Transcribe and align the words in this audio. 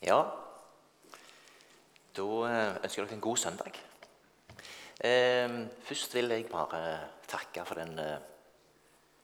Ja, 0.00 0.22
da 2.16 2.26
eh, 2.48 2.78
ønsker 2.80 3.02
jeg 3.02 3.08
dere 3.10 3.16
en 3.18 3.20
god 3.20 3.36
søndag. 3.36 3.74
Eh, 5.04 5.56
først 5.84 6.14
vil 6.16 6.32
jeg 6.32 6.46
bare 6.48 6.80
takke 7.28 7.66
for 7.68 7.76
den 7.76 7.98
eh, 8.00 8.16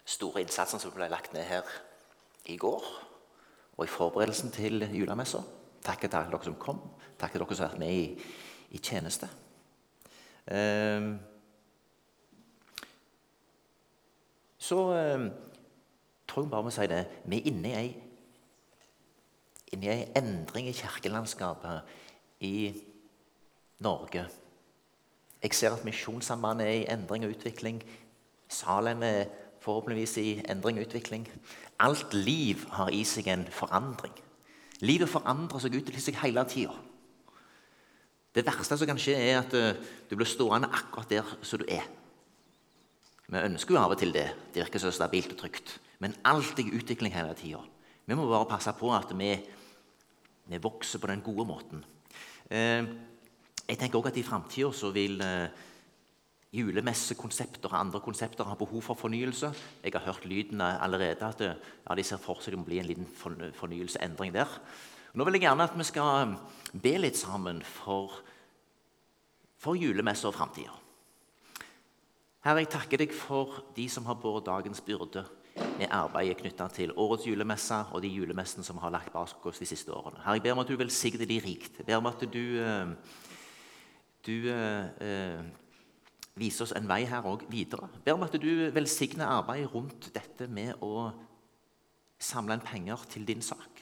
store 0.05 0.45
innsatsen 0.45 0.83
som 0.83 0.93
ble 0.93 1.09
lagt 1.09 1.33
ned 1.33 1.49
her 1.49 1.65
i 2.53 2.59
går 2.61 2.85
og 3.77 3.85
i 3.87 3.89
forberedelsen 3.89 4.53
til 4.53 4.85
julemessa. 4.93 5.41
Takk 5.81 6.05
til 6.05 6.13
dere 6.13 6.45
som 6.45 6.61
kom. 6.61 6.85
Takk 7.17 7.33
til 7.33 7.41
dere 7.41 7.57
som 7.57 7.65
har 7.65 7.73
vært 7.73 7.81
med 7.81 7.97
i, 7.97 8.31
i 8.77 8.79
tjeneste. 8.79 9.33
Eh, 10.45 11.13
så 14.61 14.83
eh, 14.93 15.31
tror 16.29 16.45
jeg 16.45 16.53
bare 16.53 16.69
vi 16.69 16.77
sier 16.77 16.91
si 16.91 16.99
det. 16.99 17.07
Vi 17.25 17.41
er 17.41 17.55
inne 17.55 17.73
i 17.73 17.81
ei 17.81 17.95
inn 19.73 19.85
i 19.85 19.93
en 19.93 20.19
endring 20.19 20.69
i 20.71 20.77
kirkelandskapet 20.77 21.97
i 22.47 22.73
Norge. 23.83 24.27
Jeg 25.43 25.55
ser 25.55 25.75
at 25.75 25.85
Misjonssambandet 25.85 26.67
er 26.67 26.79
i 26.81 26.87
endring 26.93 27.27
og 27.27 27.35
utvikling. 27.37 27.83
Salem 28.49 29.03
er 29.03 29.27
forhåpentligvis 29.61 30.17
i 30.23 30.29
endring 30.51 30.79
og 30.79 30.87
utvikling. 30.87 31.27
Alt 31.83 32.15
liv 32.15 32.65
har 32.79 32.93
i 32.95 33.03
seg 33.05 33.29
en 33.33 33.47
forandring. 33.53 34.15
Livet 34.85 35.11
forandrer 35.11 35.63
seg 35.63 35.77
utvikler 35.79 36.03
seg 36.03 36.19
hele 36.23 36.45
tida. 36.49 36.75
Det 38.37 38.45
verste 38.45 38.77
som 38.77 38.89
kan 38.89 38.99
skje, 39.01 39.15
er 39.17 39.39
at 39.41 39.55
eh, 39.57 39.79
du 40.11 40.17
blir 40.17 40.29
stående 40.29 40.69
akkurat 40.69 41.09
der 41.09 41.37
som 41.41 41.63
du 41.63 41.65
er. 41.73 41.87
Vi 43.27 43.41
ønsker 43.41 43.75
jo 43.75 43.81
av 43.81 43.95
og 43.95 43.99
til 43.99 44.13
det. 44.13 44.29
Det 44.53 44.61
virker 44.61 44.83
så 44.83 44.93
stabilt 44.93 45.33
og 45.33 45.41
trygt. 45.41 45.79
Men 46.05 46.15
alt 46.29 46.59
er 46.61 46.69
i 46.69 46.77
utvikling 46.77 47.15
hele 47.15 47.33
tida. 47.39 47.63
Vi 48.07 48.15
må 48.15 48.27
bare 48.31 48.49
passe 48.49 48.73
på 48.79 48.93
at 48.95 49.13
vi 49.19 49.35
vi 50.47 50.59
vokser 50.63 51.03
på 51.03 51.09
den 51.11 51.23
gode 51.27 51.47
måten. 51.47 51.85
Eh, 52.51 52.85
jeg 53.67 53.79
tenker 53.79 53.99
også 53.99 54.13
at 54.13 54.19
I 54.21 54.23
framtida 54.23 54.91
vil 54.95 55.21
eh, 55.21 55.49
julemessekonsepter 56.55 57.73
og 57.73 57.81
andre 57.81 58.01
konsepter 58.01 58.47
ha 58.47 58.55
behov 58.55 58.83
for 58.83 58.95
fornyelse. 58.95 59.51
Jeg 59.83 59.93
har 59.93 60.05
hørt 60.07 60.25
lyden 60.25 60.61
allerede 60.61 61.27
at 61.27 61.41
eh, 61.41 61.57
ja, 61.83 61.95
de 61.95 62.05
ser 62.07 62.23
for 62.23 62.39
seg 62.39 62.55
det 62.55 62.61
må 62.61 62.69
bli 62.69 62.79
en 62.79 62.87
liten 62.87 63.09
fornyelseendring 63.59 64.35
der. 64.35 64.55
Nå 65.15 65.25
vil 65.25 65.39
jeg 65.41 65.49
gjerne 65.49 65.67
at 65.67 65.75
vi 65.75 65.89
skal 65.89 66.37
be 66.73 66.95
litt 67.01 67.19
sammen 67.19 67.63
for, 67.67 68.21
for 69.59 69.75
julemesse 69.75 70.29
og 70.29 70.37
framtida. 70.37 70.75
Herre, 72.47 72.63
jeg 72.63 72.71
takker 72.71 73.03
deg 73.03 73.11
for 73.17 73.65
de 73.75 73.89
som 73.91 74.07
har 74.07 74.21
båret 74.23 74.47
dagens 74.47 74.85
byrde 74.85 75.25
med 75.57 75.93
arbeidet 75.93 76.39
knytta 76.41 76.69
til 76.73 76.93
årets 76.97 77.27
julemesse 77.29 77.79
og 77.93 78.03
de 78.05 78.11
julemessene 78.13 78.65
som 78.67 78.81
har 78.83 78.93
lagt 78.95 79.13
bak 79.15 79.47
oss 79.49 79.61
de 79.61 79.69
siste 79.69 79.93
årene. 79.93 80.23
Herre, 80.25 80.39
jeg 80.39 80.45
ber 80.47 80.57
om 80.57 80.63
at 80.65 80.73
du 80.73 80.77
velsigner 80.81 81.29
de 81.29 81.39
rikt. 81.45 81.79
Jeg 81.81 81.89
ber 81.89 82.01
om 82.01 82.11
at 82.11 82.25
du, 82.33 82.43
eh, 82.63 83.15
du 84.27 84.35
uh, 84.51 85.45
viser 86.37 86.67
oss 86.67 86.75
en 86.77 86.89
vei 86.89 87.03
her 87.09 87.29
òg 87.29 87.47
videre. 87.53 87.89
Jeg 87.95 88.05
ber 88.09 88.19
om 88.19 88.27
at 88.27 88.37
du 88.41 88.51
velsigner 88.75 89.27
arbeidet 89.39 89.73
rundt 89.75 90.11
dette 90.15 90.49
med 90.49 90.77
å 90.85 91.11
samle 92.19 92.57
inn 92.57 92.65
penger 92.65 93.05
til 93.13 93.27
din 93.29 93.45
sak. 93.45 93.76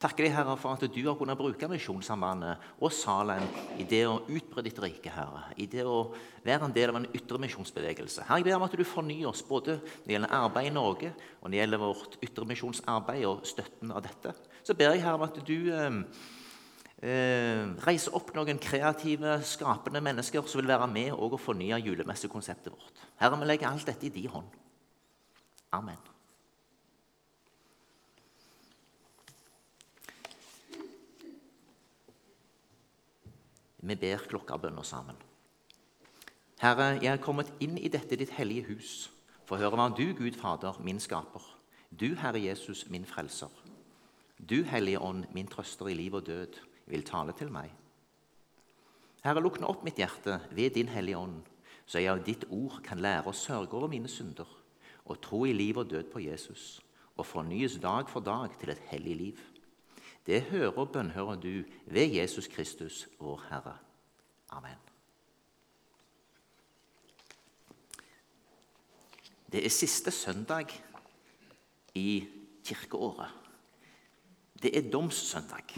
Takker 0.00 0.24
deg, 0.24 0.32
Herre, 0.32 0.54
for 0.56 0.72
at 0.72 0.84
du 0.88 1.00
har 1.04 1.16
kunnet 1.18 1.36
bruke 1.36 1.68
Misjonssambandet 1.68 2.62
og 2.80 2.92
Salem 2.96 3.44
i 3.76 3.84
det 3.84 4.06
å 4.08 4.22
utbre 4.32 4.62
ditt 4.64 4.78
rike, 4.80 5.12
Herre. 5.12 5.42
I 5.60 5.66
det 5.68 5.84
å 5.84 6.14
være 6.40 6.70
en 6.70 6.72
del 6.72 6.92
av 6.92 6.96
en 7.02 7.08
ytre 7.12 7.36
misjonsbevegelse. 7.42 8.24
Herre, 8.24 8.38
jeg 8.40 8.46
ber 8.46 8.56
om 8.56 8.64
at 8.64 8.76
du 8.80 8.84
fornyer 8.88 9.28
oss 9.28 9.42
både 9.44 9.74
når 9.82 10.06
det 10.06 10.14
gjelder 10.14 10.32
arbeid 10.38 10.70
i 10.70 10.72
Norge, 10.72 11.10
og 11.36 11.44
når 11.44 11.52
det 11.52 11.60
gjelder 11.60 11.82
vårt 11.82 12.16
ytremisjonsarbeid 12.24 13.26
og 13.28 13.44
støtten 13.50 13.92
av 13.92 14.00
dette. 14.06 14.32
Så 14.64 14.76
ber 14.78 14.94
jeg, 14.94 15.02
Herre, 15.04 15.18
om 15.20 15.26
at 15.26 15.36
du 15.50 15.58
eh, 15.68 15.98
eh, 17.04 17.66
reiser 17.84 18.16
opp 18.16 18.32
noen 18.38 18.62
kreative, 18.62 19.36
skapende 19.44 20.00
mennesker 20.06 20.48
som 20.48 20.62
vil 20.62 20.72
være 20.72 20.88
med 20.94 21.12
og 21.12 21.36
fornye 21.44 21.82
julemessekonseptet 21.84 22.72
vårt. 22.72 23.04
Herre, 23.20 23.36
vi 23.44 23.52
legger 23.52 23.68
alt 23.68 23.92
dette 23.92 24.08
i 24.08 24.14
din 24.16 24.32
hånd. 24.32 24.48
Amen. 25.76 26.09
Vi 33.80 33.96
ber 33.96 34.26
klokkerbønner 34.28 34.84
sammen. 34.84 35.16
Herre, 36.60 36.98
jeg 37.00 37.12
er 37.14 37.22
kommet 37.24 37.52
inn 37.64 37.78
i 37.80 37.88
dette 37.88 38.18
ditt 38.20 38.34
hellige 38.36 38.68
hus 38.68 38.94
for 39.48 39.56
å 39.56 39.62
høre 39.62 39.78
hva 39.80 39.88
du, 39.96 40.10
Gud 40.14 40.36
Fader, 40.36 40.76
min 40.84 41.00
skaper, 41.00 41.42
du, 41.90 42.12
Herre 42.20 42.38
Jesus, 42.38 42.84
min 42.92 43.08
frelser, 43.08 43.50
du, 44.36 44.60
Hellige 44.68 45.00
Ånd, 45.00 45.24
min 45.34 45.48
trøster 45.48 45.88
i 45.90 45.96
liv 45.96 46.14
og 46.14 46.26
død, 46.28 46.60
vil 46.90 47.02
tale 47.08 47.32
til 47.36 47.50
meg. 47.52 47.72
Herre, 49.24 49.40
lukne 49.42 49.68
opp 49.68 49.82
mitt 49.84 49.98
hjerte 50.00 50.38
ved 50.52 50.76
Din 50.76 50.92
Hellige 50.92 51.18
Ånd, 51.18 51.40
så 51.86 51.98
jeg 51.98 52.12
av 52.12 52.22
ditt 52.24 52.46
ord 52.52 52.78
kan 52.86 53.00
lære 53.02 53.32
å 53.32 53.36
sørge 53.36 53.76
over 53.76 53.90
mine 53.90 54.08
synder 54.08 54.48
og 55.10 55.18
tro 55.24 55.42
i 55.48 55.56
liv 55.56 55.80
og 55.80 55.90
død 55.90 56.12
på 56.12 56.22
Jesus 56.22 56.78
og 57.16 57.26
fornyes 57.26 57.76
dag 57.82 58.08
for 58.08 58.24
dag 58.24 58.54
til 58.60 58.72
et 58.72 58.84
hellig 58.92 59.16
liv. 59.16 59.40
Det 60.30 60.42
hører 60.42 60.76
og 60.78 60.92
bønnhører 60.94 61.40
du 61.42 61.62
ved 61.90 62.12
Jesus 62.14 62.46
Kristus, 62.46 63.08
vår 63.18 63.40
Herre. 63.48 63.72
Amen. 64.54 64.78
Det 69.52 69.64
er 69.64 69.74
siste 69.74 70.10
søndag 70.10 70.70
i 71.94 72.28
kirkeåret. 72.64 73.34
Det 74.62 74.76
er 74.78 74.90
domssøndag. 74.90 75.74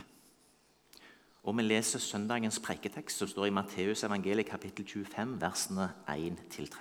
Og 1.42 1.56
vi 1.56 1.62
leser 1.62 1.98
søndagens 1.98 2.60
preiketekst, 2.60 3.18
som 3.18 3.28
står 3.28 3.46
i 3.48 3.56
Matteus 3.56 4.04
evangeliet 4.04 4.52
kapittel 4.52 4.84
25, 4.84 5.40
versene 5.40 5.88
1-13. 6.08 6.76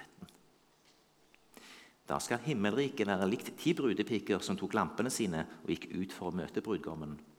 Da 2.09 2.19
skal 2.19 2.43
himmelriket 2.43 3.07
være 3.07 3.31
likt 3.31 3.55
ti 3.57 3.73
brudepiker 3.73 4.43
som 4.43 4.59
tok 4.59 4.73
lampene 4.75 5.09
sine 5.09 5.47
og 5.63 5.71
gikk 5.71 5.93
ut 5.95 6.19
for 6.19 6.27
å 6.33 6.35
møte 6.35 6.61
brudgommen. 6.61 7.30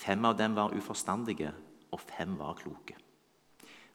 Fem 0.00 0.24
av 0.24 0.36
dem 0.38 0.54
var 0.56 0.72
uforstandige, 0.72 1.50
og 1.92 2.00
fem 2.00 2.36
var 2.38 2.56
kloke. 2.56 2.96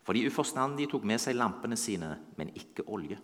For 0.06 0.14
de 0.14 0.28
uforstandige 0.30 0.92
tok 0.92 1.06
med 1.08 1.22
seg 1.22 1.38
lampene 1.38 1.78
sine, 1.80 2.12
men 2.38 2.52
ikke 2.54 2.86
olje. 2.94 3.18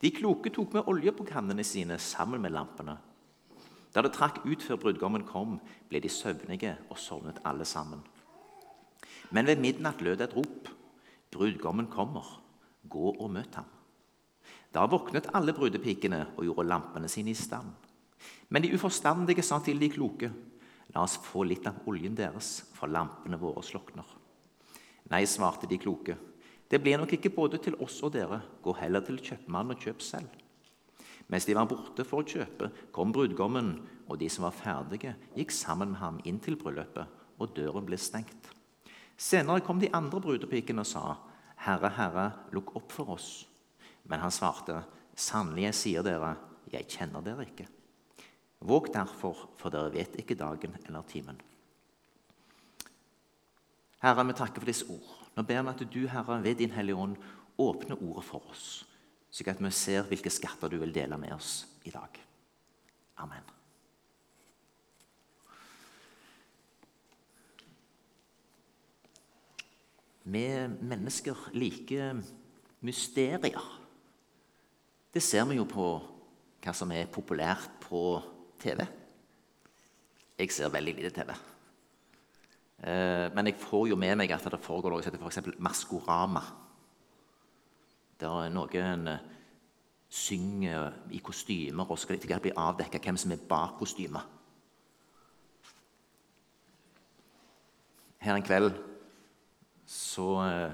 De 0.00 0.12
kloke 0.14 0.52
tok 0.54 0.76
med 0.76 0.86
olje 0.88 1.12
på 1.16 1.26
kannene 1.26 1.64
sine 1.66 1.98
sammen 1.98 2.40
med 2.44 2.54
lampene. 2.54 2.94
Da 3.90 4.04
det 4.06 4.12
trakk 4.14 4.44
ut 4.46 4.62
før 4.62 4.78
brudgommen 4.84 5.26
kom, 5.26 5.58
ble 5.90 5.98
de 6.00 6.12
søvnige 6.12 6.76
og 6.92 6.98
sovnet 6.98 7.42
alle 7.44 7.66
sammen. 7.66 8.04
Men 9.34 9.50
ved 9.50 9.58
midnatt 9.62 10.02
lød 10.02 10.22
et 10.22 10.36
rop. 10.36 10.70
Brudgommen 11.34 11.90
kommer. 11.90 12.26
Gå 12.86 13.16
og 13.16 13.30
møt 13.34 13.58
ham. 13.58 13.66
Da 14.70 14.86
våknet 14.86 15.28
alle 15.34 15.52
brudepikene 15.54 16.22
og 16.36 16.46
gjorde 16.46 16.68
lampene 16.70 17.10
sine 17.10 17.34
i 17.34 17.38
stand. 17.38 17.74
Men 18.48 18.62
de 18.62 18.72
uforstandige 18.74 19.42
sa 19.42 19.58
til 19.58 19.82
de 19.82 19.90
kloke.: 19.90 20.30
La 20.94 21.04
oss 21.06 21.18
få 21.22 21.44
litt 21.46 21.66
av 21.70 21.84
oljen 21.90 22.16
deres, 22.18 22.64
for 22.74 22.90
lampene 22.90 23.38
våre 23.38 23.62
slokner. 23.62 24.06
Nei, 25.10 25.24
svarte 25.26 25.68
de 25.70 25.78
kloke. 25.78 26.16
Det 26.70 26.78
blir 26.82 26.98
nok 26.98 27.16
ikke 27.16 27.32
både 27.34 27.58
til 27.62 27.76
oss 27.82 27.98
og 28.06 28.14
dere. 28.14 28.40
Gå 28.62 28.74
heller 28.78 29.02
til 29.06 29.18
kjøpmannen 29.18 29.74
og 29.74 29.82
kjøp 29.82 30.04
selv. 30.06 30.36
Mens 31.30 31.46
de 31.46 31.54
var 31.54 31.68
borte 31.70 32.04
for 32.06 32.22
å 32.22 32.26
kjøpe, 32.26 32.70
kom 32.94 33.12
brudgommen, 33.14 33.76
og 34.10 34.18
de 34.18 34.28
som 34.30 34.46
var 34.48 34.54
ferdige, 34.56 35.14
gikk 35.36 35.54
sammen 35.54 35.92
med 35.92 36.00
ham 36.02 36.18
inn 36.26 36.40
til 36.42 36.58
bryllupet, 36.58 37.06
og 37.38 37.52
døren 37.54 37.86
ble 37.86 37.98
stengt. 37.98 38.50
Senere 39.20 39.62
kom 39.62 39.78
de 39.82 39.92
andre 39.94 40.18
brudepikene 40.22 40.82
og 40.82 40.90
sa, 40.90 41.04
Herre, 41.66 41.92
Herre, 41.94 42.26
lukk 42.56 42.74
opp 42.78 42.94
for 42.94 43.14
oss. 43.14 43.44
Men 44.10 44.22
han 44.24 44.34
svarte, 44.34 44.80
Sannelig, 45.14 45.68
jeg 45.68 45.78
sier 45.78 46.06
dere, 46.06 46.32
jeg 46.72 46.88
kjenner 46.88 47.22
dere 47.22 47.44
ikke. 47.44 47.66
Våg 48.60 48.90
derfor, 48.92 49.46
for 49.56 49.72
dere 49.72 49.92
vet 49.94 50.18
ikke 50.20 50.36
dagen 50.36 50.76
eller 50.84 51.06
timen. 51.08 51.38
Herre, 54.00 54.24
vi 54.28 54.36
takker 54.36 54.60
for 54.60 54.68
disse 54.68 54.88
ord. 54.88 55.16
Nå 55.36 55.44
ber 55.48 55.62
vi 55.64 55.72
at 55.72 55.84
du, 55.92 56.02
Herre, 56.08 56.40
ved 56.44 56.60
din 56.60 56.74
Hellige 56.74 56.96
Ånd, 56.96 57.16
åpner 57.60 58.00
ordet 58.00 58.24
for 58.24 58.44
oss, 58.52 58.66
slik 59.30 59.50
at 59.52 59.60
vi 59.60 59.70
ser 59.72 60.06
hvilke 60.08 60.32
skatter 60.32 60.72
du 60.72 60.78
vil 60.80 60.94
dele 60.94 61.18
med 61.20 61.32
oss 61.36 61.66
i 61.84 61.92
dag. 61.92 62.20
Amen. 63.20 63.48
Vi 70.30 70.44
mennesker 70.84 71.48
liker 71.56 72.20
mysterier. 72.86 73.64
Det 75.12 75.22
ser 75.24 75.48
vi 75.48 75.56
jo 75.58 75.66
på 75.68 75.86
hva 76.60 76.74
som 76.76 76.92
er 76.92 77.08
populært 77.10 77.80
på 77.82 78.20
TV. 78.60 78.84
Jeg 80.40 80.52
ser 80.54 80.72
veldig 80.72 80.94
lite 80.96 81.12
TV. 81.16 81.34
Eh, 82.80 83.26
men 83.34 83.50
jeg 83.50 83.60
får 83.60 83.88
jo 83.90 83.98
med 84.00 84.16
meg 84.20 84.32
at 84.32 84.48
det 84.52 84.62
foregår 84.62 84.94
noe 84.94 85.04
som 85.04 85.12
heter 85.12 85.24
f.eks. 85.26 85.60
Maskorama. 85.60 86.42
Der 88.20 88.52
noen 88.52 89.08
eh, 89.14 89.24
synger 90.10 90.92
i 91.14 91.22
kostymer 91.22 91.90
og 91.90 91.98
skal 92.00 92.18
det 92.20 92.42
bli 92.42 92.52
avdekka 92.56 93.00
hvem 93.02 93.18
som 93.20 93.32
er 93.32 93.48
bak 93.48 93.78
kostymet. 93.78 94.36
her 98.20 98.36
en 98.36 98.44
kveld 98.44 98.74
så 99.88 100.26
eh, 100.44 100.72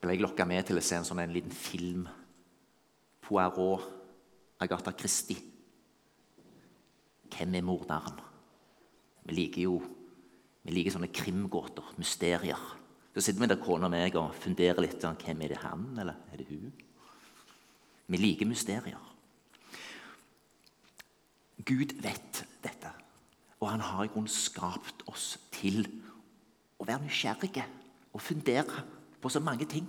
ble 0.00 0.14
jeg 0.14 0.22
lokka 0.22 0.46
med 0.48 0.68
til 0.68 0.78
å 0.78 0.84
se 0.84 0.96
en 0.96 1.06
sånn 1.06 1.20
en 1.20 1.34
liten 1.34 1.52
film. 1.52 2.06
Poirot, 3.26 3.82
Agatha 4.62 4.94
Christie. 4.96 5.49
Hvem 7.30 7.54
er 7.54 7.64
morderen? 7.66 8.20
Vi 9.24 9.36
liker 9.36 9.66
jo 9.68 9.80
vi 10.60 10.74
liker 10.76 10.92
sånne 10.92 11.08
krimgåter, 11.12 11.86
mysterier. 11.96 12.60
Så 13.14 13.22
sitter 13.24 13.42
vi 13.42 13.48
der 13.50 13.60
kona 13.62 13.88
og 13.88 13.94
meg 13.94 14.16
og 14.20 14.34
funderer 14.38 14.82
litt. 14.84 15.00
Sånn, 15.00 15.18
hvem 15.18 15.44
er 15.44 15.54
det 15.54 15.62
han, 15.64 15.86
eller 15.98 16.18
er 16.30 16.42
det 16.42 16.48
hun? 16.50 16.72
Vi 18.10 18.20
liker 18.20 18.48
mysterier. 18.48 19.06
Gud 21.66 21.94
vet 22.02 22.42
dette, 22.64 22.90
og 23.60 23.68
han 23.68 23.82
har 23.84 24.06
i 24.06 24.12
grunnen 24.12 24.32
skapt 24.32 25.04
oss 25.10 25.34
til 25.52 25.84
å 26.80 26.86
være 26.88 27.04
nysgjerrige 27.04 27.66
og 28.14 28.24
fundere 28.24 28.84
på 29.20 29.32
så 29.32 29.42
mange 29.44 29.68
ting. 29.68 29.86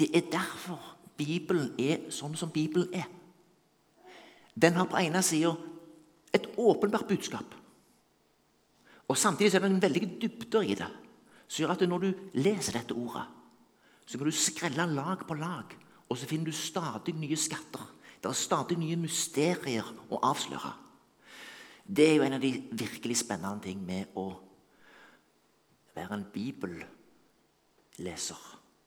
Det 0.00 0.08
er 0.16 0.30
derfor 0.32 0.80
Bibelen 1.20 1.74
er 1.78 2.08
sånn 2.14 2.36
som 2.40 2.52
Bibelen 2.52 2.88
er. 2.96 3.08
Den 4.54 4.74
har 4.78 4.86
på 4.90 4.98
ene 5.00 5.22
sida 5.22 5.52
et 6.34 6.46
åpenbart 6.58 7.08
budskap. 7.08 7.54
Og 9.10 9.18
Samtidig 9.18 9.54
er 9.54 9.60
det 9.64 9.70
en 9.70 9.82
veldig 9.82 10.20
dybder 10.22 10.62
i 10.62 10.74
det, 10.78 10.90
som 11.48 11.62
gjør 11.62 11.74
at 11.74 11.88
når 11.88 11.98
du 11.98 12.10
leser 12.38 12.72
dette 12.78 12.94
ordet, 12.94 13.26
så 14.06 14.18
kan 14.18 14.26
du 14.26 14.34
skrelle 14.34 14.86
lag 14.94 15.18
på 15.26 15.34
lag, 15.34 15.64
og 16.08 16.18
så 16.18 16.26
finner 16.26 16.44
du 16.50 16.52
stadig 16.54 17.14
nye 17.18 17.36
skatter. 17.36 17.82
Det 18.22 18.28
er 18.28 18.32
stadig 18.38 18.78
nye 18.78 18.96
mysterier 19.00 19.86
å 20.10 20.18
avsløre. 20.30 20.72
Det 21.86 22.06
er 22.06 22.14
jo 22.16 22.22
en 22.26 22.36
av 22.36 22.42
de 22.42 22.52
virkelig 22.70 23.16
spennende 23.24 23.62
ting 23.64 23.82
med 23.86 24.04
å 24.18 24.30
være 25.96 26.14
en 26.14 26.26
bibelleser. 26.30 26.88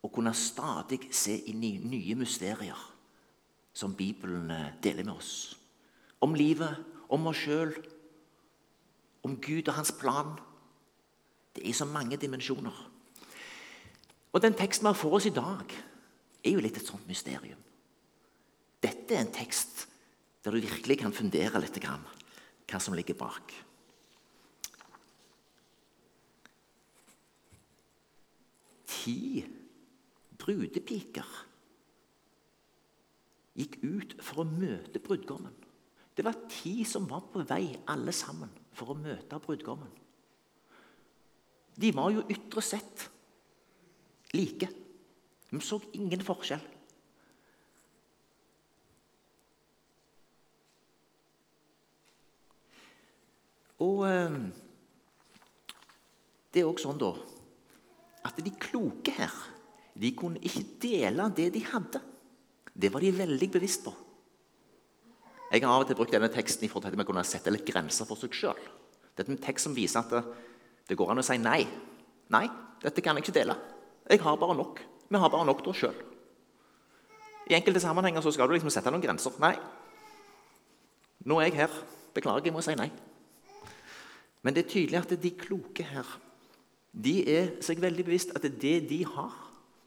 Å 0.04 0.08
kunne 0.12 0.34
stadig 0.36 1.00
se 1.16 1.36
inn 1.52 1.64
i 1.64 1.80
nye 1.84 2.16
mysterier 2.20 2.93
som 3.74 3.96
Bibelen 3.98 4.52
eh, 4.52 4.74
deler 4.84 5.04
med 5.04 5.18
oss. 5.18 5.58
Om 6.22 6.36
livet, 6.38 6.78
om 7.10 7.28
oss 7.28 7.42
sjøl, 7.44 7.74
om 9.24 9.38
Gud 9.42 9.68
og 9.68 9.78
hans 9.78 9.94
plan. 10.00 10.36
Det 11.56 11.66
er 11.68 11.76
så 11.76 11.86
mange 11.86 12.18
dimensjoner. 12.18 12.76
Og 14.34 14.42
Den 14.42 14.56
teksten 14.58 14.86
vi 14.86 14.90
har 14.90 14.98
for 14.98 15.14
oss 15.18 15.28
i 15.30 15.36
dag, 15.36 15.74
er 16.44 16.56
jo 16.56 16.62
litt 16.64 16.78
et 16.78 16.88
sånt 16.88 17.08
mysterium. 17.08 17.60
Dette 18.84 19.16
er 19.16 19.24
en 19.24 19.34
tekst 19.34 19.86
der 20.44 20.52
du 20.52 20.60
virkelig 20.60 21.00
kan 21.00 21.14
fundere 21.16 21.62
litt 21.62 21.78
hva 21.84 22.80
som 22.82 22.96
ligger 22.98 23.16
bak. 23.16 23.54
Ti 28.90 29.46
brudepiker 30.40 31.43
gikk 33.58 33.80
ut 33.84 34.16
for 34.24 34.44
å 34.44 34.50
møte 34.50 35.02
brudgommen. 35.04 35.54
Det 36.14 36.26
var 36.26 36.44
ti 36.50 36.84
som 36.86 37.08
var 37.10 37.26
på 37.34 37.42
vei, 37.50 37.66
alle 37.90 38.14
sammen 38.14 38.52
for 38.74 38.94
å 38.94 38.98
møte 38.98 39.40
brudgommen. 39.42 39.90
De 41.74 41.90
var 41.96 42.12
jo 42.14 42.26
ytre 42.30 42.62
sett 42.62 43.08
like. 44.34 44.70
De 45.50 45.62
så 45.62 45.80
ingen 45.98 46.22
forskjell. 46.26 46.62
Og 53.84 54.04
eh, 54.08 54.38
det 56.54 56.62
er 56.62 56.70
også 56.70 56.88
sånn, 56.88 57.02
da, 57.02 57.12
at 58.30 58.38
de 58.46 58.54
kloke 58.62 59.14
her 59.18 59.34
de 59.98 60.14
kunne 60.18 60.42
ikke 60.42 60.66
dele 60.82 61.26
det 61.36 61.50
de 61.58 61.62
hadde. 61.68 62.02
Det 62.74 62.90
var 62.94 63.04
de 63.04 63.12
veldig 63.18 63.50
bevisst 63.54 63.84
på. 63.86 63.94
Jeg 65.54 65.62
har 65.62 65.70
av 65.70 65.84
og 65.84 65.90
til 65.90 65.98
brukt 66.00 66.14
denne 66.14 66.32
teksten 66.34 66.66
i 66.66 66.70
forhold 66.72 66.88
til 66.88 66.96
at 66.96 66.98
vi 66.98 67.06
kunne 67.06 67.26
sette 67.28 67.52
litt 67.54 67.68
grenser 67.68 68.08
for 68.10 68.18
seg 68.18 68.34
sjøl. 68.34 68.64
Det 69.14 69.22
er 69.22 69.36
en 69.36 69.44
tekst 69.44 69.68
som 69.68 69.76
viser 69.78 70.02
at 70.02 70.10
det, 70.10 70.24
det, 70.90 70.98
går 70.98 71.14
an 71.14 71.22
å 71.22 71.26
si 71.26 71.38
nei. 71.38 71.62
Nei, 72.34 72.48
dette 72.82 73.04
kan 73.06 73.20
jeg 73.20 73.28
ikke 73.28 73.38
dele. 73.38 73.56
Jeg 74.10 74.24
har 74.24 74.40
bare 74.42 74.58
nok. 74.58 74.82
Vi 75.10 75.22
har 75.22 75.30
bare 75.30 75.46
nok 75.46 75.62
til 75.62 75.74
oss 75.76 75.84
sjøl. 75.84 76.02
I 77.52 77.58
enkelte 77.60 77.84
sammenhenger 77.84 78.24
så 78.26 78.34
skal 78.34 78.50
du 78.50 78.56
liksom 78.56 78.74
sette 78.74 78.90
noen 78.90 79.04
grenser. 79.04 79.36
Nei. 79.44 79.54
Nå 81.30 81.38
er 81.38 81.52
jeg 81.52 81.60
her. 81.62 81.82
Beklager, 82.16 82.50
jeg 82.50 82.56
må 82.56 82.64
si 82.66 82.74
nei. 82.78 82.90
Men 84.42 84.56
det 84.56 84.66
er 84.66 84.74
tydelig 84.74 85.04
at 85.04 85.14
de 85.22 85.32
kloke 85.38 85.86
her 85.86 86.10
de 86.94 87.14
er 87.26 87.48
seg 87.66 87.82
veldig 87.82 88.06
bevisst 88.06 88.36
at 88.38 88.46
det 88.46 88.76
de 88.90 89.00
har, 89.08 89.34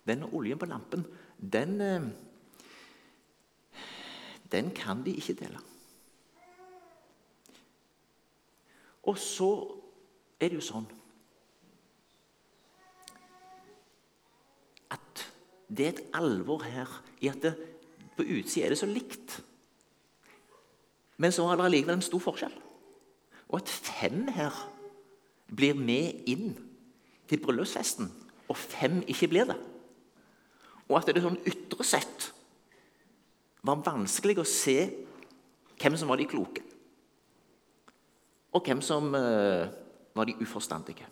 denne 0.07 0.27
oljen 0.35 0.59
på 0.59 0.67
lampen, 0.67 1.05
den 1.39 1.81
eh, 1.83 2.09
den 4.53 4.71
kan 4.75 5.03
de 5.05 5.15
ikke 5.17 5.35
dele. 5.35 5.59
Og 9.07 9.19
så 9.19 9.51
er 10.41 10.51
det 10.51 10.59
jo 10.59 10.67
sånn 10.67 10.87
at 14.93 15.23
det 15.71 15.87
er 15.87 15.93
et 15.95 16.05
alvor 16.19 16.65
her 16.67 16.91
i 17.23 17.31
at 17.31 17.43
det, 17.43 17.55
på 18.17 18.25
utsida 18.25 18.67
er 18.67 18.75
det 18.75 18.81
så 18.81 18.89
likt. 18.91 19.39
Men 21.23 21.33
så 21.33 21.47
er 21.49 21.59
det 21.59 21.67
allikevel 21.67 21.99
en 21.99 22.05
stor 22.05 22.23
forskjell. 22.23 22.55
Og 23.49 23.61
at 23.61 23.71
fem 23.71 24.27
her 24.35 24.55
blir 25.55 25.79
med 25.79 26.27
inn 26.29 26.57
til 27.31 27.41
bryllupsfesten, 27.43 28.09
og 28.49 28.57
fem 28.57 29.03
ikke 29.07 29.29
blir 29.31 29.51
det. 29.51 29.59
Og 30.89 30.99
at 30.99 31.09
det 31.09 31.19
er 31.19 31.27
sånn 31.27 31.41
ytre 31.47 31.87
sett 31.87 32.31
var 33.67 33.83
vanskelig 33.85 34.39
å 34.41 34.47
se 34.49 34.79
hvem 35.77 35.97
som 35.99 36.11
var 36.11 36.21
de 36.21 36.29
kloke, 36.31 36.63
og 38.57 38.65
hvem 38.65 38.81
som 38.85 39.11
uh, 39.13 39.67
var 40.17 40.29
de 40.29 40.37
uforstandige. 40.41 41.05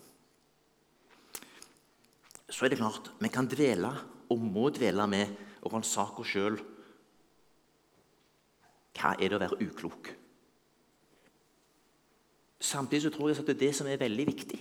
Så 2.49 2.65
er 2.65 2.73
det 2.73 2.79
klart 2.79 3.11
vi 3.19 3.29
kan 3.33 3.49
dvele 3.49 3.91
og 4.31 4.41
må 4.41 4.69
dvele 4.73 5.05
med 5.09 5.33
og 5.65 5.73
ransake 5.73 6.21
oss 6.21 6.31
sjøl. 6.31 6.57
Hva 8.95 9.13
er 9.19 9.27
det 9.27 9.37
å 9.37 9.41
være 9.41 9.59
uklok? 9.65 10.09
Samtidig 12.65 13.03
så 13.05 13.11
tror 13.13 13.29
jeg 13.29 13.41
at 13.41 13.49
det, 13.49 13.57
er 13.57 13.63
det 13.65 13.75
som 13.77 13.89
er 13.89 14.01
veldig 14.01 14.25
viktig, 14.31 14.59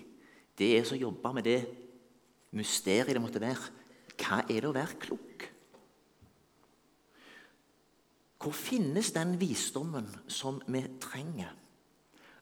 det 0.59 0.71
er 0.77 0.91
å 0.93 0.99
jobbe 0.99 1.33
med 1.37 1.47
det 1.47 1.61
mysteriet 2.55 3.15
det 3.15 3.23
måtte 3.23 3.43
være. 3.43 3.71
Hva 4.19 4.43
er 4.45 4.61
det 4.61 4.69
å 4.69 4.77
være 4.77 4.99
klok? 5.01 5.47
Hvor 8.45 8.53
finnes 8.53 9.09
den 9.17 9.39
visdommen 9.41 10.05
som 10.29 10.59
vi 10.69 10.83
trenger 11.01 11.55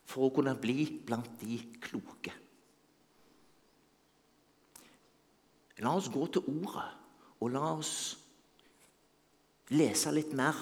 for 0.02 0.26
å 0.26 0.30
kunne 0.34 0.56
bli 0.58 0.82
blant 1.06 1.36
de 1.38 1.60
kloke? 1.78 2.32
La 5.78 5.92
oss 5.94 6.08
gå 6.10 6.24
til 6.34 6.48
ordet, 6.50 6.88
og 7.38 7.52
la 7.54 7.68
oss 7.76 7.92
lese 9.70 10.10
litt 10.10 10.34
mer 10.34 10.58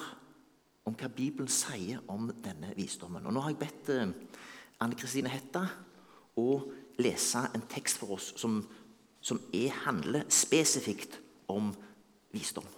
om 0.85 0.93
hva 0.93 1.09
Bibelen 1.09 1.49
sier 1.49 2.03
om 2.13 2.29
denne 2.45 2.75
visdommen. 2.77 3.25
Og 3.25 3.33
Nå 3.33 3.41
har 3.41 3.55
jeg 3.55 3.61
bedt 3.63 3.89
eh, 3.95 4.13
Anne 4.77 4.97
Kristine 4.97 5.31
Hetta 5.33 5.63
å 6.37 6.45
lese 7.01 7.47
en 7.49 7.65
tekst 7.65 7.97
for 8.03 8.13
oss 8.19 8.29
som, 8.37 8.61
som 9.25 9.41
er, 9.57 9.73
handler 9.87 10.29
spesifikt 10.29 11.17
om 11.49 11.73
visdom. 12.29 12.69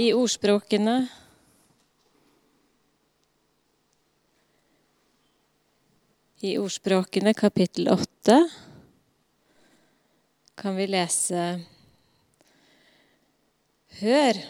I 0.00 0.12
ordspråkene. 0.16 1.08
I 6.40 6.54
Ordspråkene 6.56 7.34
kapittel 7.36 7.90
8 7.92 8.36
kan 10.56 10.78
vi 10.78 10.86
lese 10.88 11.42
Hør 14.00 14.40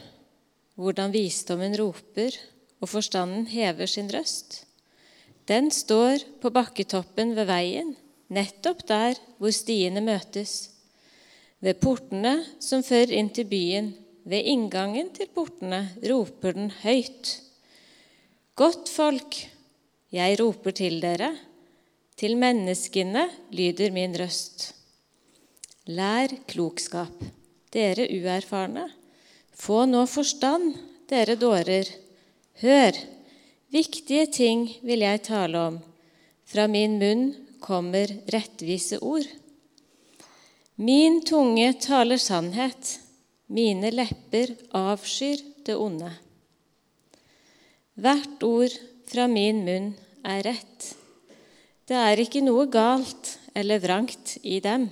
hvordan 0.79 1.11
visdommen 1.17 1.75
roper 1.81 2.37
og 2.79 2.93
forstanden 2.93 3.49
hever 3.51 3.91
sin 3.91 4.11
røst. 4.15 4.61
Den 5.51 5.73
står 5.75 6.23
på 6.45 6.53
bakketoppen 6.55 7.35
ved 7.35 7.51
veien, 7.51 7.97
nettopp 8.31 8.87
der 8.87 9.19
hvor 9.41 9.51
stiene 9.51 10.05
møtes, 10.05 10.77
ved 11.59 11.83
portene 11.83 12.37
som 12.63 12.87
fører 12.87 13.17
inn 13.19 13.33
til 13.35 13.51
byen 13.51 13.91
ved 14.29 14.47
inngangen 14.53 15.11
til 15.17 15.31
portene 15.35 15.85
roper 16.05 16.57
den 16.57 16.71
høyt. 16.83 17.39
Godt 18.59 18.91
folk, 18.93 19.39
jeg 20.13 20.39
roper 20.41 20.75
til 20.77 20.99
dere, 21.01 21.31
til 22.21 22.37
menneskene 22.37 23.25
lyder 23.57 23.95
min 23.95 24.17
røst. 24.21 24.75
Lær 25.89 26.35
klokskap, 26.51 27.23
dere 27.73 28.05
uerfarne. 28.13 28.91
Få 29.57 29.87
nå 29.89 30.05
forstand, 30.09 30.75
dere 31.09 31.39
dårer. 31.41 31.89
Hør, 32.61 32.97
viktige 33.73 34.27
ting 34.29 34.67
vil 34.85 35.07
jeg 35.07 35.23
tale 35.31 35.65
om. 35.71 35.79
Fra 36.45 36.67
min 36.69 36.99
munn 37.01 37.31
kommer 37.65 38.13
rettvise 38.33 39.01
ord. 39.01 39.27
Min 40.81 41.21
tunge 41.25 41.73
taler 41.81 42.21
sannhet, 42.21 42.99
mine 43.51 43.91
lepper 43.91 44.55
avskyr 44.77 45.43
det 45.67 45.75
onde. 45.75 46.11
Hvert 48.01 48.43
ord 48.47 48.75
fra 49.11 49.27
min 49.29 49.65
munn 49.67 49.93
er 50.25 50.45
rett. 50.47 50.93
Det 51.91 51.99
er 51.99 52.23
ikke 52.23 52.45
noe 52.47 52.69
galt 52.71 53.35
eller 53.59 53.83
vrangt 53.83 54.37
i 54.47 54.61
dem. 54.63 54.87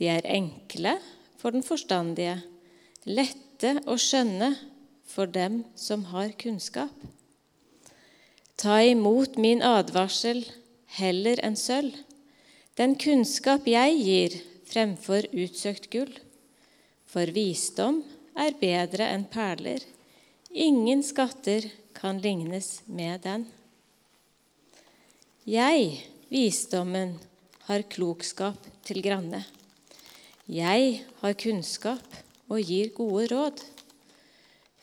De 0.00 0.08
er 0.08 0.24
enkle 0.28 0.96
for 1.36 1.52
den 1.52 1.64
forstandige, 1.64 2.40
lette 3.04 3.76
å 3.84 3.98
skjønne 4.00 4.54
for 5.06 5.28
dem 5.28 5.62
som 5.76 6.08
har 6.12 6.32
kunnskap. 6.40 6.92
Ta 8.56 8.80
imot 8.88 9.36
min 9.36 9.60
advarsel 9.60 10.42
heller 10.96 11.40
enn 11.44 11.58
sølv, 11.60 11.92
den 12.80 12.96
kunnskap 13.00 13.68
jeg 13.68 14.00
gir 14.00 14.38
fremfor 14.68 15.28
utsøkt 15.32 15.90
gull. 15.92 16.12
For 17.16 17.30
visdom 17.32 18.02
er 18.36 18.52
bedre 18.60 19.06
enn 19.08 19.22
perler, 19.32 19.80
ingen 20.52 21.00
skatter 21.00 21.64
kan 21.96 22.18
lignes 22.20 22.82
med 22.84 23.22
den. 23.24 23.46
Jeg, 25.48 26.02
visdommen, 26.28 27.14
har 27.70 27.86
klokskap 27.88 28.68
til 28.84 29.00
granne. 29.00 29.46
Jeg 30.44 31.00
har 31.22 31.40
kunnskap 31.40 32.20
og 32.52 32.60
gir 32.60 32.92
gode 33.00 33.30
råd. 33.32 33.64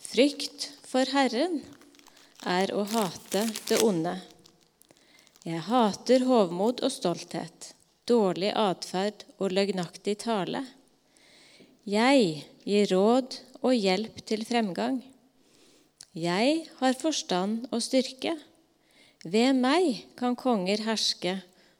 Frykt 0.10 0.72
for 0.90 1.06
Herren 1.13 1.62
er 2.50 2.74
å 2.74 2.82
hate 2.98 3.46
det 3.70 3.84
onde. 3.86 4.18
Jeg 5.46 5.68
hater 5.70 6.25
hovmod 6.25 6.82
og 6.82 6.98
stolthet, 6.98 7.75
dårlig 8.10 8.56
atferd 8.58 9.22
og 9.38 9.54
løgnaktig 9.54 10.24
tale. 10.25 10.66
Jeg 11.84 12.46
gir 12.63 12.88
råd 12.94 13.36
og 13.60 13.74
hjelp 13.75 14.22
til 14.24 14.46
fremgang. 14.48 15.02
Jeg 16.16 16.62
har 16.78 16.94
forstand 16.96 17.66
og 17.75 17.84
styrke. 17.84 18.38
Ved 19.28 19.60
meg 19.60 20.06
kan 20.16 20.38
konger 20.40 20.80
herske 20.86 21.34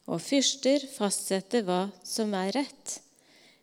og 0.04 0.20
fyrster 0.20 0.84
fastsette 0.92 1.64
hva 1.64 1.86
som 2.04 2.36
er 2.36 2.52
rett. 2.58 2.98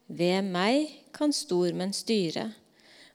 Ved 0.09 0.49
meg 0.49 0.89
kan 1.13 1.37
stormenn 1.37 1.93
styre 1.93 2.49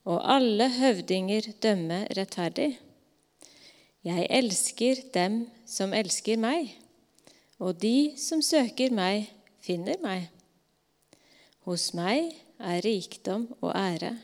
og 0.05 0.21
alle 0.21 0.69
høvdinger 0.77 1.49
dømme 1.65 2.03
rettferdig. 2.13 2.75
Jeg 4.05 4.29
elsker 4.29 5.01
dem 5.17 5.47
som 5.65 5.97
elsker 5.97 6.37
meg, 6.37 6.75
og 7.57 7.81
de 7.81 8.13
som 8.21 8.45
søker 8.45 8.93
meg, 8.93 9.31
finner 9.65 9.97
meg. 10.05 10.29
Hos 11.65 11.89
meg 11.97 12.44
er 12.59 12.83
rikdom 12.85 13.47
og 13.61 13.71
ære, 13.75 14.15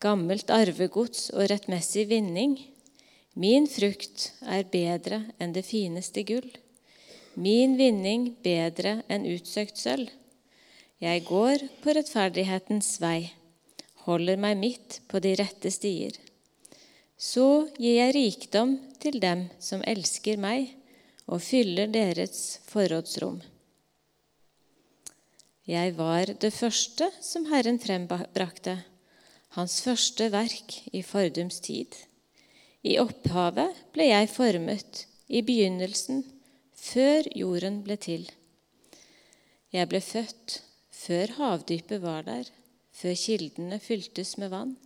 gammelt 0.00 0.50
arvegods 0.50 1.30
og 1.34 1.50
rettmessig 1.50 2.08
vinning 2.10 2.58
Min 3.36 3.66
frukt 3.68 4.30
er 4.48 4.62
bedre 4.72 5.18
enn 5.36 5.50
det 5.52 5.66
fineste 5.68 6.22
gull, 6.24 6.46
min 7.36 7.74
vinning 7.76 8.30
bedre 8.40 9.02
enn 9.12 9.26
utsøkt 9.28 9.76
sølv. 9.76 10.08
Jeg 11.04 11.26
går 11.26 11.66
på 11.82 11.92
rettferdighetens 11.98 12.94
vei, 13.02 13.28
holder 14.08 14.40
meg 14.40 14.56
midt 14.62 14.96
på 15.12 15.20
de 15.20 15.34
rette 15.36 15.68
stier. 15.74 16.16
Så 17.20 17.68
gir 17.76 17.98
jeg 17.98 18.16
rikdom 18.16 18.78
til 19.04 19.20
dem 19.20 19.50
som 19.60 19.84
elsker 19.84 20.40
meg, 20.40 20.72
og 21.28 21.44
fyller 21.44 21.92
deres 21.92 22.62
forrådsrom. 22.70 23.42
Jeg 25.66 25.96
var 25.98 26.30
det 26.30 26.52
første 26.54 27.08
som 27.26 27.48
Herren 27.50 27.80
frembrakte, 27.82 28.76
hans 29.56 29.80
første 29.82 30.28
verk 30.30 30.76
i 30.94 31.00
fordums 31.02 31.58
tid. 31.64 31.90
I 32.86 33.00
opphavet 33.02 33.80
ble 33.96 34.06
jeg 34.06 34.28
formet, 34.30 35.00
i 35.26 35.40
begynnelsen, 35.42 36.20
før 36.70 37.26
jorden 37.34 37.80
ble 37.82 37.96
til. 37.98 38.28
Jeg 39.74 39.90
ble 39.90 39.98
født 39.98 40.60
før 40.94 41.34
havdypet 41.40 41.98
var 42.04 42.22
der, 42.30 42.46
før 42.94 43.18
kildene 43.18 43.80
fyltes 43.82 44.36
med 44.38 44.54
vann. 44.54 44.76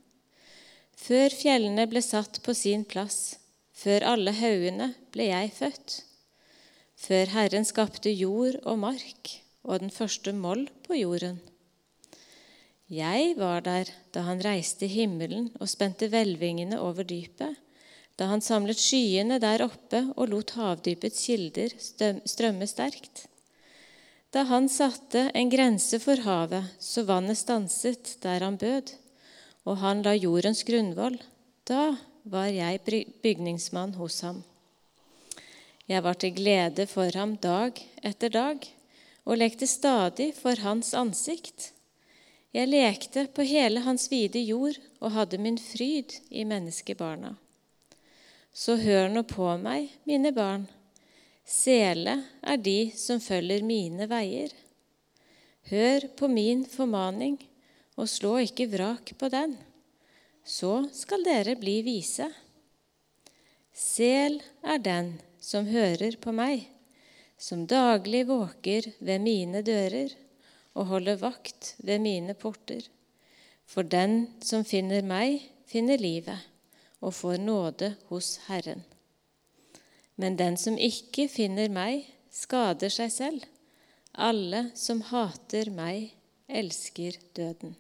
Før 0.97 1.29
fjellene 1.43 1.85
ble 1.93 2.01
satt 2.01 2.41
på 2.41 2.57
sin 2.57 2.89
plass, 2.89 3.37
før 3.77 4.09
alle 4.15 4.33
haugene 4.41 4.95
ble 5.13 5.29
jeg 5.29 5.53
født. 5.61 6.01
Før 6.97 7.37
Herren 7.37 7.69
skapte 7.69 8.17
jord 8.17 8.57
og 8.65 8.81
mark 8.89 9.37
og 9.64 9.81
den 9.81 9.90
første 9.90 10.33
moll 10.33 10.67
på 10.87 10.99
jorden. 10.99 11.40
Jeg 12.90 13.35
var 13.38 13.61
der 13.62 13.90
da 14.14 14.26
han 14.26 14.43
reiste 14.43 14.87
himmelen 14.90 15.50
og 15.61 15.71
spente 15.71 16.09
hvelvingene 16.11 16.81
over 16.83 17.07
dypet 17.07 17.59
da 18.21 18.26
han 18.29 18.43
samlet 18.45 18.76
skyene 18.76 19.38
der 19.40 19.62
oppe 19.64 20.02
og 20.12 20.29
lot 20.29 20.52
havdypets 20.52 21.23
kilder 21.25 21.73
strømme 22.29 22.67
sterkt. 22.69 23.25
Da 24.31 24.45
han 24.47 24.69
satte 24.69 25.31
en 25.35 25.49
grense 25.50 25.99
for 26.02 26.21
havet, 26.26 26.69
så 26.79 27.07
vannet 27.09 27.40
stanset 27.40 28.19
der 28.23 28.45
han 28.45 28.59
bød, 28.61 28.93
og 29.64 29.81
han 29.81 30.05
la 30.05 30.12
jordens 30.14 30.61
grunnvoll, 30.69 31.17
da 31.64 31.97
var 32.29 32.52
jeg 32.52 32.85
bygningsmann 33.25 33.97
hos 33.97 34.21
ham. 34.21 34.45
Jeg 35.88 36.05
var 36.05 36.21
til 36.21 36.37
glede 36.37 36.87
for 36.87 37.09
ham 37.17 37.38
dag 37.40 37.81
etter 38.05 38.37
dag 38.37 38.69
og 39.31 39.39
lekte 39.39 39.69
stadig 39.71 40.33
for 40.35 40.59
hans 40.65 40.91
ansikt. 40.99 41.71
Jeg 42.51 42.67
lekte 42.67 43.29
på 43.31 43.47
hele 43.47 43.85
hans 43.85 44.09
vide 44.11 44.43
jord 44.43 44.79
og 44.99 45.15
hadde 45.15 45.39
min 45.39 45.59
fryd 45.63 46.17
i 46.35 46.43
menneskebarna. 46.43 47.37
Så 48.51 48.75
hør 48.83 49.07
nå 49.13 49.23
på 49.31 49.47
meg, 49.63 49.93
mine 50.03 50.33
barn. 50.35 50.67
Sele 51.47 52.17
er 52.43 52.59
de 52.59 52.91
som 52.99 53.23
følger 53.23 53.63
mine 53.63 54.11
veier. 54.11 54.51
Hør 55.71 56.09
på 56.19 56.27
min 56.27 56.65
formaning, 56.67 57.39
og 57.95 58.11
slå 58.11 58.41
ikke 58.43 58.67
vrak 58.73 59.13
på 59.19 59.31
den. 59.31 59.55
Så 60.43 60.89
skal 60.97 61.23
dere 61.23 61.55
bli 61.61 61.77
vise. 61.87 62.27
Sel 63.71 64.41
er 64.67 64.83
den 64.83 65.15
som 65.39 65.69
hører 65.71 66.19
på 66.19 66.35
meg, 66.35 66.67
som 67.41 67.65
daglig 67.67 68.27
våker 68.29 68.91
ved 69.01 69.23
mine 69.25 69.63
dører 69.65 70.13
og 70.77 70.91
holder 70.93 71.19
vakt 71.23 71.75
ved 71.79 72.03
mine 72.05 72.37
porter. 72.37 72.85
For 73.65 73.87
den 73.87 74.27
som 74.45 74.67
finner 74.67 75.03
meg, 75.07 75.41
finner 75.67 76.01
livet 76.01 76.49
og 77.01 77.15
får 77.17 77.41
nåde 77.41 77.95
hos 78.11 78.37
Herren. 78.49 78.85
Men 80.21 80.37
den 80.37 80.59
som 80.61 80.77
ikke 80.77 81.31
finner 81.33 81.73
meg, 81.73 82.05
skader 82.31 82.93
seg 82.93 83.13
selv. 83.15 83.47
Alle 84.13 84.67
som 84.77 85.01
hater 85.09 85.71
meg, 85.73 86.11
elsker 86.51 87.17
døden. 87.39 87.77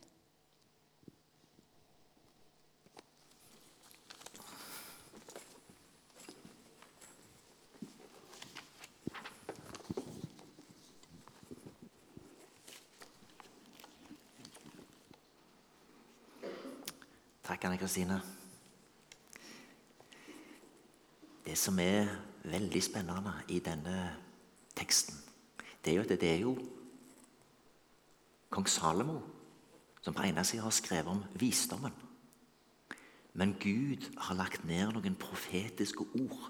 Takk, 17.50 17.64
Anne 17.64 17.78
Kristine. 17.78 18.22
Det 21.44 21.56
som 21.58 21.78
er 21.82 22.06
veldig 22.44 22.82
spennende 22.82 23.32
i 23.48 23.58
denne 23.58 23.94
teksten, 24.78 25.16
det 25.84 25.90
er 25.90 25.96
jo 25.96 26.04
at 26.04 26.12
det 26.20 26.28
er 26.30 26.36
jo 26.44 26.52
kong 28.54 28.68
Salomo 28.70 29.16
som 29.98 30.14
på 30.14 30.28
ene 30.28 30.44
siden 30.46 30.62
har 30.62 30.76
skrevet 30.76 31.10
om 31.10 31.24
visdommen. 31.42 31.96
Men 33.34 33.56
Gud 33.58 34.06
har 34.28 34.38
lagt 34.38 34.62
ned 34.64 34.94
noen 34.94 35.18
profetiske 35.18 36.06
ord 36.22 36.46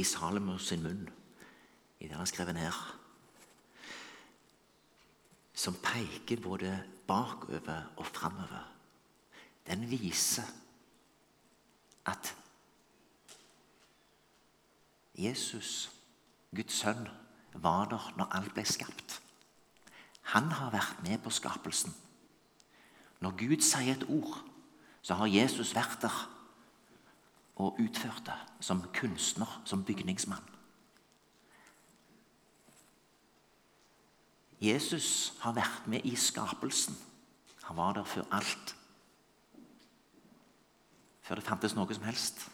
i 0.00 0.06
Salomos 0.14 0.70
sin 0.72 0.80
munn, 0.82 1.04
i 2.00 2.08
det 2.08 2.16
han 2.16 2.24
har 2.24 2.32
skrevet 2.32 2.56
ned, 2.56 2.80
som 5.52 5.76
peker 5.84 6.40
både 6.40 6.72
bakover 7.04 7.92
og 7.98 8.06
framover. 8.06 8.77
Den 9.68 9.84
viser 9.90 10.46
at 12.08 12.34
Jesus, 15.18 15.90
Guds 16.54 16.72
sønn, 16.72 17.08
var 17.52 17.88
der 17.90 18.12
når 18.16 18.32
alt 18.38 18.54
ble 18.54 18.64
skapt. 18.64 19.18
Han 20.32 20.52
har 20.52 20.70
vært 20.70 21.02
med 21.02 21.18
på 21.24 21.30
skapelsen. 21.30 21.94
Når 23.20 23.34
Gud 23.40 23.64
sier 23.64 23.96
et 23.96 24.06
ord, 24.08 24.38
så 25.02 25.18
har 25.18 25.32
Jesus 25.32 25.74
vært 25.74 25.98
der 26.02 26.18
og 27.58 27.80
utført 27.82 28.22
det 28.26 28.38
som 28.62 28.84
kunstner, 28.94 29.60
som 29.64 29.84
bygningsmann. 29.84 30.44
Jesus 34.60 35.34
har 35.40 35.54
vært 35.58 35.86
med 35.86 36.06
i 36.06 36.14
skapelsen. 36.16 36.96
Han 37.62 37.76
var 37.76 37.92
der 37.92 38.04
før 38.04 38.26
alt. 38.30 38.77
Før 41.28 41.36
det 41.36 41.44
fantes 41.44 41.74
noe 41.76 41.92
som 41.92 42.06
helst. 42.08 42.46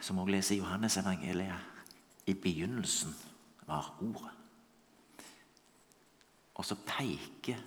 Som 0.00 0.22
òg 0.22 0.30
leser 0.32 0.54
i 0.56 0.62
Johannes 0.62 0.96
evangeliet. 0.96 1.74
I 2.26 2.32
begynnelsen 2.40 3.12
var 3.68 3.90
Ordet. 4.00 4.32
Og 6.56 6.64
så 6.64 6.78
peker 6.88 7.60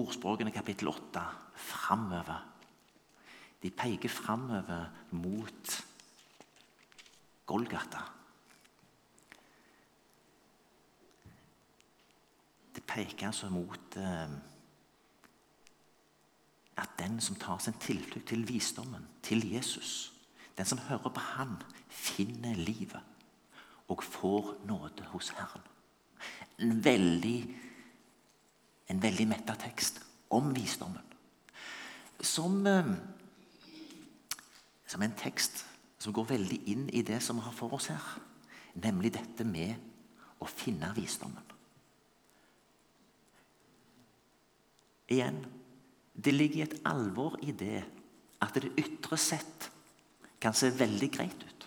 ordspråkene 0.00 0.54
kapittel 0.54 0.88
8 0.88 1.26
framover. 1.68 2.40
De 3.60 3.70
peker 3.70 4.08
framover 4.08 4.88
mot 5.20 5.76
Golgata. 7.46 8.06
Det 12.72 12.86
peker 12.88 13.26
altså 13.28 13.50
mot 13.52 14.00
eh, 14.00 14.38
den 17.00 17.20
som 17.20 17.36
tar 17.36 17.58
sin 17.58 17.76
tilflukt 17.80 18.28
til 18.28 18.44
visdommen, 18.48 19.06
til 19.22 19.52
Jesus, 19.52 20.12
den 20.56 20.66
som 20.66 20.78
hører 20.78 21.08
på 21.08 21.20
Han, 21.20 21.56
finner 21.88 22.54
livet 22.54 23.00
og 23.88 24.04
får 24.04 24.54
nåde 24.66 25.04
hos 25.10 25.28
Herren. 25.28 25.62
En 26.58 26.84
veldig, 26.84 27.56
en 28.88 29.02
veldig 29.02 29.26
metta 29.28 29.56
tekst 29.58 30.02
om 30.30 30.52
visdommen. 30.54 31.02
Som, 32.20 32.66
eh, 32.66 32.92
som 34.86 35.02
en 35.02 35.16
tekst 35.16 35.64
som 35.98 36.12
går 36.12 36.24
veldig 36.24 36.60
inn 36.66 36.88
i 36.92 37.02
det 37.02 37.22
som 37.22 37.36
vi 37.36 37.42
har 37.42 37.52
for 37.52 37.72
oss 37.74 37.86
her. 37.86 38.20
Nemlig 38.74 39.12
dette 39.14 39.44
med 39.44 39.74
å 40.40 40.46
finne 40.46 40.92
visdommen. 40.96 41.44
Igjen 45.08 45.59
det 46.24 46.34
ligger 46.34 46.64
et 46.64 46.80
alvor 46.84 47.38
i 47.42 47.52
det 47.52 47.84
at 48.40 48.56
det 48.56 48.72
ytre 48.80 49.16
sett 49.20 49.70
kan 50.40 50.56
se 50.56 50.70
veldig 50.72 51.08
greit 51.12 51.44
ut. 51.44 51.66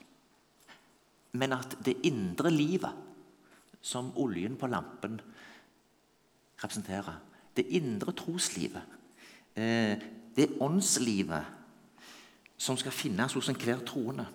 Men 1.37 1.55
at 1.57 1.77
det 1.85 2.01
indre 2.05 2.51
livet, 2.53 2.91
som 3.81 4.13
oljen 4.17 4.55
på 4.57 4.69
lampen 4.71 5.19
representerer, 6.61 7.17
det 7.57 7.67
indre 7.75 8.13
troslivet, 8.15 8.81
eh, 9.55 9.97
det 10.35 10.57
åndslivet 10.61 11.43
som 12.57 12.77
skal 12.77 12.91
finnes 12.91 13.33
hos 13.33 13.49
enhver 13.49 13.83
troende, 13.85 14.25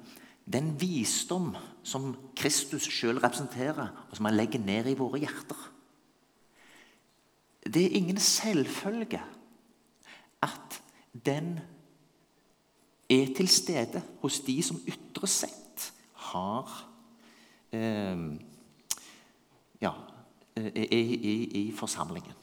den 0.44 0.80
visdom 0.80 1.56
som 1.82 2.14
Kristus 2.36 2.86
sjøl 2.88 3.18
representerer, 3.18 3.88
og 4.10 4.16
som 4.16 4.24
han 4.28 4.36
legger 4.36 4.58
ned 4.58 4.86
i 4.88 4.96
våre 4.96 5.20
hjerter 5.20 5.66
Det 7.68 7.84
er 7.84 7.96
ingen 7.98 8.16
selvfølge 8.16 9.20
den 11.12 11.58
er 13.08 13.34
til 13.36 13.48
stede 13.48 14.02
hos 14.20 14.40
de 14.40 14.62
som 14.62 14.80
ytre 14.86 15.30
sett 15.30 15.92
har 16.28 16.74
eh, 17.72 18.28
Ja, 19.78 19.92
er 20.58 20.88
i, 20.90 21.72
forsamlingen. 21.76 22.34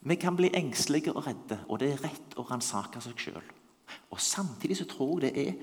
Vi 0.00 0.14
kan 0.14 0.36
bli 0.36 0.50
engstelige 0.54 1.12
og 1.12 1.26
redde, 1.26 1.58
og 1.68 1.80
det 1.80 1.88
er 1.90 2.04
rett 2.04 2.36
å 2.38 2.44
ransake 2.46 3.00
seg 3.02 3.18
sjøl. 3.18 3.48
Og 4.14 4.20
samtidig 4.22 4.76
så 4.78 4.86
tror 4.86 5.24
jeg 5.24 5.34
det 5.34 5.48
er 5.48 5.56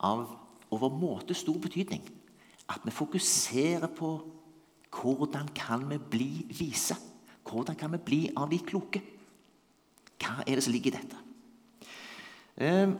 av 0.00 0.24
overmåte 0.72 1.36
stor 1.36 1.58
betydning 1.60 2.06
at 2.72 2.80
vi 2.84 2.90
fokuserer 2.90 3.90
på 3.92 4.14
hvordan 4.94 5.48
kan 5.54 5.84
vi 5.90 5.98
bli 5.98 6.30
vise. 6.48 6.96
Hvordan 7.44 7.76
kan 7.76 7.92
vi 7.92 8.04
bli 8.06 8.22
av 8.36 8.48
de 8.50 8.58
kloke? 8.64 9.02
Hva 10.20 10.40
er 10.46 10.56
det 10.56 10.64
som 10.64 10.72
ligger 10.72 10.94
i 10.94 10.96
dette? 10.96 11.20
Eh, 12.54 12.94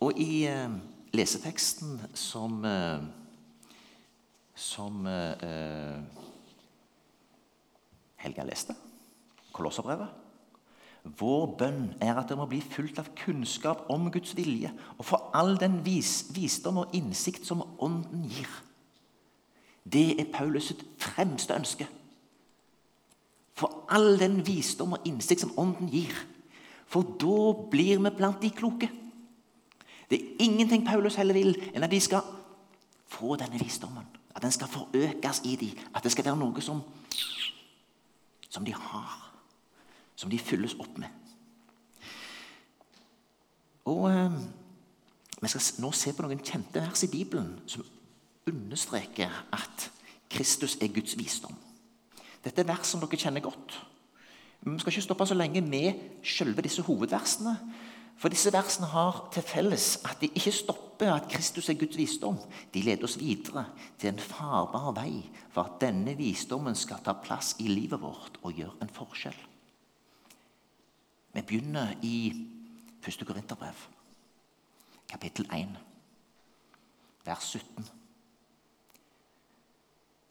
og 0.00 0.20
i 0.20 0.44
eh, 0.48 0.76
leseteksten 1.14 1.98
som 2.16 2.64
eh, 2.64 3.08
som 4.60 5.06
eh, 5.08 6.00
Helga 8.20 8.44
leste, 8.44 8.74
Kolosserbrevet 9.56 10.18
Vår 11.16 11.46
bønn 11.56 11.86
er 12.04 12.18
at 12.20 12.28
det 12.28 12.36
må 12.36 12.44
bli 12.48 12.60
fullt 12.60 12.98
av 13.00 13.08
kunnskap 13.16 13.86
om 13.92 14.10
Guds 14.12 14.34
vilje 14.36 14.68
og 14.98 15.06
for 15.08 15.30
all 15.36 15.54
den 15.60 15.78
vis, 15.84 16.26
visdom 16.36 16.82
og 16.82 16.92
innsikt 16.96 17.48
som 17.48 17.64
Ånden 17.80 18.26
gir. 18.28 18.50
Det 19.84 20.20
er 20.20 20.32
Paulus 20.32 20.70
sitt 20.70 20.84
fremste 21.00 21.56
ønske. 21.56 21.86
For 23.56 23.84
all 23.92 24.18
den 24.20 24.40
visdom 24.46 24.96
og 24.96 25.06
innsikt 25.08 25.44
som 25.44 25.52
Ånden 25.58 25.90
gir. 25.92 26.14
For 26.90 27.06
da 27.20 27.52
blir 27.70 28.00
vi 28.00 28.12
blant 28.16 28.42
de 28.42 28.50
kloke. 28.50 28.90
Det 30.10 30.18
er 30.18 30.44
ingenting 30.44 30.86
Paulus 30.86 31.14
heller 31.20 31.36
vil 31.36 31.54
enn 31.74 31.84
at 31.86 31.92
de 31.92 32.00
skal 32.02 32.24
få 33.10 33.36
denne 33.38 33.60
visdommen. 33.60 34.06
At 34.34 34.42
den 34.42 34.52
skal 34.52 34.70
forøkes 34.70 35.42
i 35.44 35.56
dem. 35.56 35.78
At 35.94 36.04
det 36.04 36.12
skal 36.12 36.24
være 36.24 36.38
noe 36.40 36.62
som, 36.62 36.82
som 38.48 38.64
de 38.64 38.74
har. 38.74 39.16
Som 40.16 40.30
de 40.30 40.38
fylles 40.38 40.74
opp 40.80 40.98
med. 40.98 41.08
Og 43.90 44.10
eh, 44.10 44.40
Vi 45.40 45.48
skal 45.48 45.82
nå 45.82 45.88
se 45.96 46.12
på 46.12 46.22
noen 46.22 46.42
kjente 46.44 46.82
vers 46.84 47.02
i 47.06 47.08
Bibelen 47.08 47.54
som 47.66 47.86
understreker 48.50 49.32
at 49.52 49.90
Kristus 50.30 50.76
er 50.80 50.92
Guds 50.94 51.16
visdom. 51.18 51.54
Dette 52.44 52.62
er 52.62 52.68
vers 52.68 52.90
som 52.90 53.00
dere 53.02 53.18
kjenner 53.18 53.44
godt. 53.44 53.78
Men 54.60 54.74
Vi 54.74 54.80
skal 54.80 54.92
ikke 54.92 55.08
stoppe 55.08 55.26
så 55.26 55.34
lenge 55.34 55.60
med 55.60 55.92
selve 56.24 56.62
disse 56.62 56.82
hovedversene. 56.82 57.56
For 58.20 58.28
disse 58.28 58.52
versene 58.52 58.86
har 58.92 59.28
til 59.32 59.42
felles 59.42 59.94
at 60.04 60.20
de 60.20 60.28
ikke 60.28 60.52
stopper 60.52 61.14
at 61.14 61.28
Kristus 61.32 61.68
er 61.68 61.78
Guds 61.80 61.96
visdom. 61.96 62.36
De 62.74 62.82
leder 62.82 63.04
oss 63.04 63.16
videre 63.18 63.64
til 63.98 64.12
en 64.12 64.20
farbar 64.20 64.92
vei 64.98 65.22
for 65.50 65.64
at 65.64 65.78
denne 65.80 66.12
visdommen 66.18 66.76
skal 66.76 67.00
ta 67.04 67.14
plass 67.16 67.54
i 67.58 67.68
livet 67.68 68.00
vårt 68.00 68.36
og 68.42 68.52
gjøre 68.52 68.76
en 68.82 68.92
forskjell. 68.92 69.38
Vi 71.32 71.42
begynner 71.46 71.94
i 72.02 72.34
1. 73.06 73.24
Korinterbrev, 73.26 73.86
kapittel 75.08 75.48
1, 75.54 75.78
vers 77.24 77.44
17. 77.56 77.99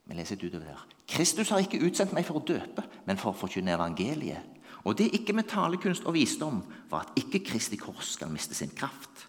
Vi 0.10 0.18
leser 0.18 0.40
det 0.40 0.50
utover 0.50 0.72
der. 0.72 0.86
Kristus 1.10 1.52
har 1.54 1.62
ikke 1.62 1.82
utsendt 1.86 2.16
meg 2.18 2.26
for 2.26 2.40
å 2.40 2.46
døpe, 2.46 2.84
men 3.06 3.20
for 3.22 3.32
å 3.32 3.38
forkynne 3.38 3.76
evangeliet. 3.76 4.58
Og 4.88 4.96
det 4.98 5.12
ikke 5.14 5.36
med 5.38 5.50
talekunst 5.52 6.08
og 6.10 6.16
visdom, 6.16 6.64
for 6.90 7.04
at 7.04 7.20
ikke 7.20 7.44
Kristi 7.46 7.78
kors 7.78 8.16
skal 8.16 8.32
miste 8.34 8.58
sin 8.58 8.74
kraft. 8.74 9.28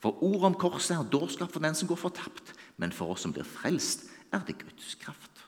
For 0.00 0.18
ordet 0.24 0.48
om 0.48 0.56
korset 0.58 0.96
er 0.96 1.10
dårskap 1.12 1.52
for 1.52 1.62
den 1.62 1.76
som 1.78 1.88
går 1.88 2.00
fortapt, 2.00 2.54
men 2.80 2.92
for 2.92 3.12
oss 3.12 3.26
som 3.26 3.34
blir 3.36 3.46
frelst, 3.46 4.08
er 4.32 4.42
det 4.46 4.58
Guds 4.58 4.96
kraft. 4.98 5.44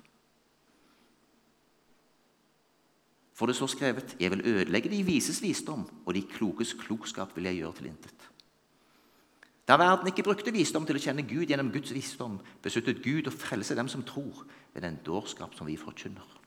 For 3.35 3.47
det 3.51 3.57
står 3.57 3.73
skrevet:" 3.73 4.17
Jeg 4.21 4.31
vil 4.31 4.47
ødelegge 4.47 4.91
de 4.91 5.03
vises 5.03 5.43
visdom, 5.43 5.89
og 6.07 6.15
de 6.15 6.23
klokes 6.23 6.75
klokskap 6.79 7.37
vil 7.37 7.45
jeg 7.45 7.57
gjøre 7.57 7.73
til 7.73 7.87
intet. 7.87 8.29
Da 9.69 9.79
verden 9.79 10.11
ikke 10.11 10.25
brukte 10.27 10.53
visdom 10.55 10.87
til 10.87 10.99
å 10.99 11.03
kjenne 11.03 11.25
Gud 11.27 11.47
gjennom 11.47 11.71
Guds 11.73 11.93
visdom, 11.95 12.41
besluttet 12.65 13.03
Gud 13.05 13.31
å 13.31 13.35
frelse 13.35 13.77
dem 13.79 13.89
som 13.89 14.03
tror, 14.07 14.43
ved 14.75 14.83
den 14.83 14.99
dårskap 15.07 15.55
som 15.55 15.69
vi 15.69 15.79
forkynner. 15.79 16.39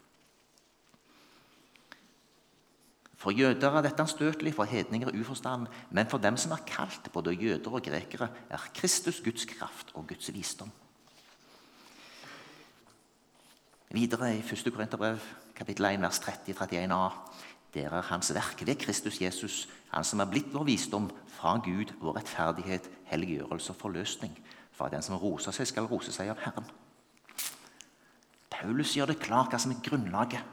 For 3.15 3.33
jøder 3.33 3.77
er 3.79 3.85
dette 3.85 4.03
anstøtelig, 4.03 4.51
for 4.53 4.69
hedninger 4.69 5.15
uforstand, 5.15 5.69
men 5.95 6.09
for 6.11 6.21
dem 6.21 6.35
som 6.37 6.51
er 6.53 6.65
kalt, 6.67 7.07
både 7.13 7.33
jøder 7.33 7.73
og 7.73 7.85
grekere, 7.87 8.27
er 8.51 8.67
Kristus 8.75 9.21
Guds 9.23 9.47
kraft 9.49 9.95
og 9.95 10.09
Guds 10.11 10.29
visdom. 10.35 10.69
Videre 13.95 14.33
i 14.35 14.43
1. 14.43 14.67
Korinterbrev, 14.75 15.23
kapittel 15.55 15.87
1, 15.87 16.03
vers 16.03 16.19
30-31a. 16.19 17.01
Dere 17.75 17.99
er 17.99 18.07
Hans 18.09 18.31
verk 18.33 18.63
ved 18.65 18.79
Kristus 18.79 19.19
Jesus, 19.21 19.67
Han 19.91 20.03
som 20.03 20.19
er 20.19 20.29
blitt 20.31 20.53
vår 20.53 20.65
visdom 20.67 21.09
fra 21.27 21.57
Gud, 21.63 21.93
vår 21.99 22.17
rettferdighet, 22.17 22.89
helliggjørelse 23.11 23.71
og 23.71 23.79
forløsning. 23.79 24.33
For 24.71 24.91
den 24.91 25.03
som 25.03 25.19
roser 25.19 25.55
seg, 25.55 25.67
skal 25.67 25.87
rose 25.87 26.11
seg 26.11 26.31
av 26.31 26.41
Herren. 26.43 26.67
Paulus 28.51 28.95
gjør 28.95 29.11
det 29.11 29.21
klart 29.23 29.51
hva 29.51 29.59
som 29.59 29.71
er 29.71 29.83
grunnlaget. 29.83 30.43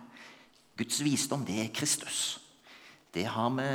Guds 0.78 1.02
visdom, 1.02 1.46
det 1.46 1.58
er 1.62 1.74
Kristus. 1.74 2.40
Det 3.14 3.26
har 3.26 3.50
vi, 3.54 3.68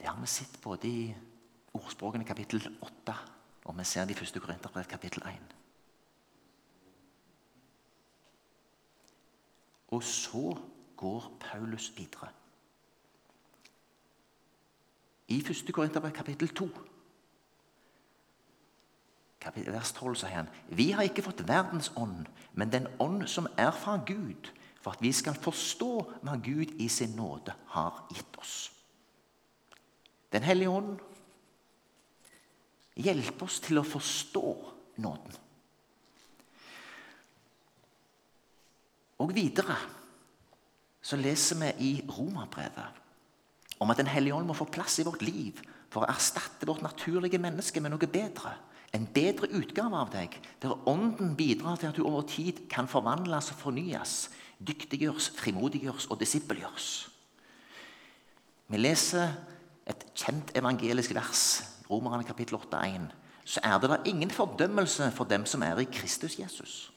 det 0.00 0.08
har 0.08 0.20
vi 0.20 0.28
sett 0.28 0.60
både 0.62 0.88
i 0.88 1.02
ordspråkene 1.76 2.24
kapittel 2.24 2.64
8 2.80 3.16
og 3.70 3.78
vi 3.78 3.84
ser 3.84 4.04
det 4.04 4.16
i 4.16 4.24
1. 4.24 4.40
Korinterbrev 4.42 4.84
kapittel 4.84 5.22
1. 5.22 5.56
Og 9.88 10.02
så 10.02 10.58
går 11.00 11.32
Paulus 11.40 11.92
videre. 11.96 12.28
I 15.28 15.38
1. 15.40 15.72
Korinterbrev 15.72 16.12
kapittel 16.12 16.48
2 16.48 16.68
vers 19.40 19.92
12 19.96 20.16
sier 20.20 20.34
han 20.34 20.48
Vi 20.68 20.90
har 20.92 21.06
ikke 21.06 21.24
fått 21.24 21.46
verdens 21.48 21.92
ånd, 21.96 22.26
men 22.52 22.72
den 22.72 22.88
ånd 23.00 23.24
som 23.28 23.48
er 23.56 23.70
fra 23.72 23.96
Gud, 24.06 24.50
for 24.80 24.92
at 24.92 25.02
vi 25.02 25.12
skal 25.12 25.38
forstå 25.38 25.92
hva 26.20 26.36
Gud 26.44 26.74
i 26.80 26.88
sin 26.88 27.16
nåde 27.16 27.54
har 27.72 28.04
gitt 28.12 28.36
oss. 28.40 28.72
Den 30.32 30.44
hellige 30.44 30.70
ånd 30.70 30.98
hjelper 33.00 33.46
oss 33.46 33.60
til 33.64 33.80
å 33.80 33.86
forstå 33.86 34.44
nåden. 35.00 35.38
Og 39.20 39.34
videre 39.36 39.76
så 41.02 41.16
leser 41.16 41.58
vi 41.60 41.70
i 41.86 41.92
Romerbrevet 42.08 42.98
om 43.80 43.90
at 43.90 43.96
Den 43.96 44.10
hellige 44.12 44.34
ånd 44.34 44.46
må 44.46 44.54
få 44.54 44.68
plass 44.68 44.98
i 45.00 45.06
vårt 45.06 45.22
liv 45.22 45.60
for 45.90 46.04
å 46.04 46.10
erstatte 46.12 46.68
vårt 46.68 46.82
naturlige 46.84 47.40
menneske 47.40 47.80
med 47.80 47.94
noe 47.94 48.10
bedre. 48.10 48.52
En 48.92 49.06
bedre 49.06 49.48
utgave 49.56 49.96
av 49.96 50.10
deg, 50.12 50.34
der 50.62 50.88
Ånden 50.88 51.36
bidrar 51.38 51.78
til 51.78 51.88
at 51.88 51.96
du 51.96 52.04
over 52.04 52.26
tid 52.28 52.66
kan 52.70 52.90
forvandles 52.90 53.52
og 53.54 53.62
fornyes, 53.62 54.28
dyktiggjøres, 54.58 55.30
frimodiggjøres 55.38 56.10
og 56.10 56.20
disippelgjøres. 56.20 56.90
Vi 58.70 58.78
leser 58.78 59.32
et 59.88 60.04
kjent 60.14 60.52
evangelisk 60.58 61.14
vers, 61.16 61.44
Romerne 61.90 62.26
kapittel 62.26 62.58
8,1. 62.58 63.08
Så 63.44 63.62
er 63.64 63.78
det 63.82 63.90
da 63.90 64.02
ingen 64.06 64.30
fordømmelse 64.30 65.10
for 65.16 65.26
dem 65.26 65.46
som 65.46 65.62
er 65.66 65.80
i 65.80 65.88
Kristus 65.90 66.38
Jesus. 66.38 66.92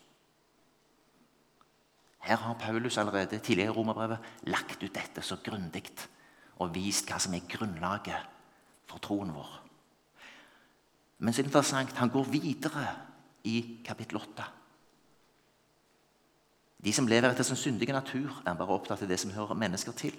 Her 2.24 2.40
har 2.40 2.56
Paulus 2.60 2.98
allerede 2.98 3.40
tidligere 3.40 3.74
i 3.74 3.76
romerbrevet 3.76 4.18
lagt 4.48 4.84
ut 4.84 4.96
dette 4.96 5.22
så 5.22 5.38
grundig 5.44 5.84
og 6.64 6.72
vist 6.76 7.10
hva 7.10 7.20
som 7.20 7.34
er 7.36 7.48
grunnlaget 7.50 8.30
for 8.88 9.04
troen 9.04 9.34
vår. 9.36 9.52
Men 11.20 11.34
så 11.34 11.42
er 11.42 11.44
det 11.44 11.52
interessant, 11.52 11.98
han 11.98 12.12
går 12.12 12.30
videre 12.32 12.86
i 13.44 13.58
kapittel 13.86 14.22
8. 14.22 14.46
De 16.84 16.94
som 16.94 17.08
lever 17.08 17.32
etter 17.32 17.48
sin 17.48 17.60
syndige 17.60 17.96
natur, 17.96 18.42
er 18.46 18.56
bare 18.60 18.76
opptatt 18.76 19.04
av 19.04 19.12
det 19.12 19.20
som 19.20 19.32
hører 19.32 19.60
mennesker 19.60 19.96
til. 19.96 20.16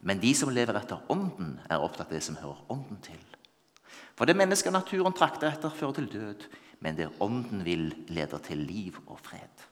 Men 0.00 0.20
de 0.22 0.30
som 0.34 0.52
lever 0.54 0.78
etter 0.78 1.02
Ånden, 1.10 1.58
er 1.66 1.82
opptatt 1.82 2.08
av 2.08 2.14
det 2.14 2.22
som 2.26 2.38
hører 2.38 2.62
Ånden 2.70 3.00
til. 3.02 3.22
For 4.14 4.28
det 4.28 4.36
mennesket 4.38 4.72
naturen 4.72 5.14
trakter 5.16 5.50
etter, 5.50 5.70
fører 5.74 5.98
til 5.98 6.12
død, 6.12 6.46
men 6.80 6.96
det 6.96 7.10
Ånden 7.20 7.64
vil, 7.66 7.90
leder 8.08 8.38
til 8.38 8.62
liv 8.66 8.98
og 9.06 9.18
fred. 9.22 9.66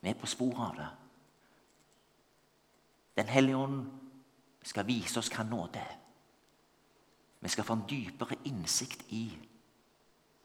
Vi 0.00 0.08
er 0.08 0.18
på 0.18 0.26
sporet 0.26 0.64
av 0.70 0.76
det. 0.76 0.88
Den 3.18 3.28
hellige 3.28 3.56
ånd 3.56 3.86
skal 4.62 4.86
vise 4.86 5.18
oss 5.18 5.30
hva 5.32 5.44
nåde 5.46 5.80
er. 5.82 5.96
Vi 7.40 7.48
skal 7.48 7.64
få 7.64 7.78
en 7.78 7.86
dypere 7.90 8.38
innsikt 8.50 9.04
i 9.14 9.24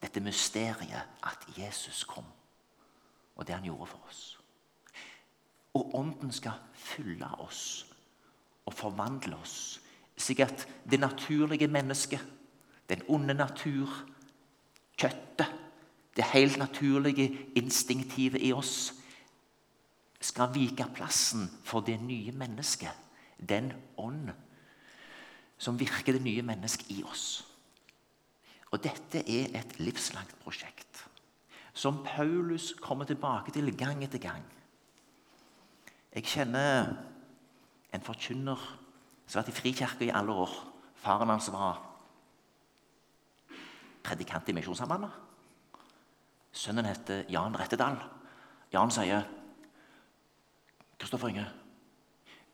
dette 0.02 0.20
mysteriet 0.20 1.22
at 1.22 1.46
Jesus 1.58 2.04
kom, 2.04 2.26
og 3.36 3.46
det 3.46 3.54
han 3.54 3.66
gjorde 3.66 3.86
for 3.86 4.08
oss. 4.08 4.22
Og 5.74 5.94
Ånden 5.98 6.32
skal 6.32 6.60
fylle 6.74 7.28
oss 7.42 7.86
og 8.66 8.74
forvandle 8.74 9.36
oss, 9.36 9.80
slik 10.16 10.40
at 10.40 10.66
det 10.90 11.00
naturlige 11.00 11.68
mennesket, 11.68 12.22
den 12.88 13.02
onde 13.08 13.34
natur, 13.34 13.90
kjøttet, 14.98 15.50
det 16.16 16.24
helt 16.30 16.56
naturlige 16.56 17.32
instinktivet 17.56 18.42
i 18.42 18.52
oss, 18.52 18.92
skal 20.24 20.52
vike 20.54 20.86
plassen 20.96 21.46
for 21.66 21.84
det 21.84 21.98
nye 22.00 22.32
mennesket, 22.32 22.92
den 23.38 23.72
ånd 24.00 24.32
som 25.60 25.78
virker 25.78 26.16
det 26.16 26.24
nye 26.24 26.42
mennesket 26.44 26.90
i 26.92 27.02
oss. 27.06 27.44
Og 28.72 28.80
dette 28.82 29.22
er 29.30 29.52
et 29.54 29.76
livslangt 29.78 30.34
prosjekt 30.42 31.04
som 31.74 32.04
Paulus 32.06 32.72
kommer 32.78 33.06
tilbake 33.06 33.50
til 33.50 33.72
gang 33.76 34.02
etter 34.06 34.22
gang. 34.22 34.42
Jeg 36.14 36.26
kjenner 36.30 36.92
en 37.90 38.04
forkynner 38.06 38.60
som 39.26 39.40
har 39.40 39.42
vært 39.42 39.50
i 39.50 39.56
Frikirka 39.58 40.06
i 40.06 40.12
alle 40.14 40.36
år. 40.44 40.52
Faren 41.02 41.32
hans 41.32 41.50
var 41.50 41.80
predikant 44.04 44.48
i 44.48 44.54
Misjonssambandet. 44.54 45.10
Sønnen 46.54 46.86
heter 46.86 47.24
Jan 47.32 47.56
Rettedal. 47.58 47.98
Jan 48.70 48.94
sier 48.94 49.26
Kristoffer 51.04 51.28
Inge 51.28 51.44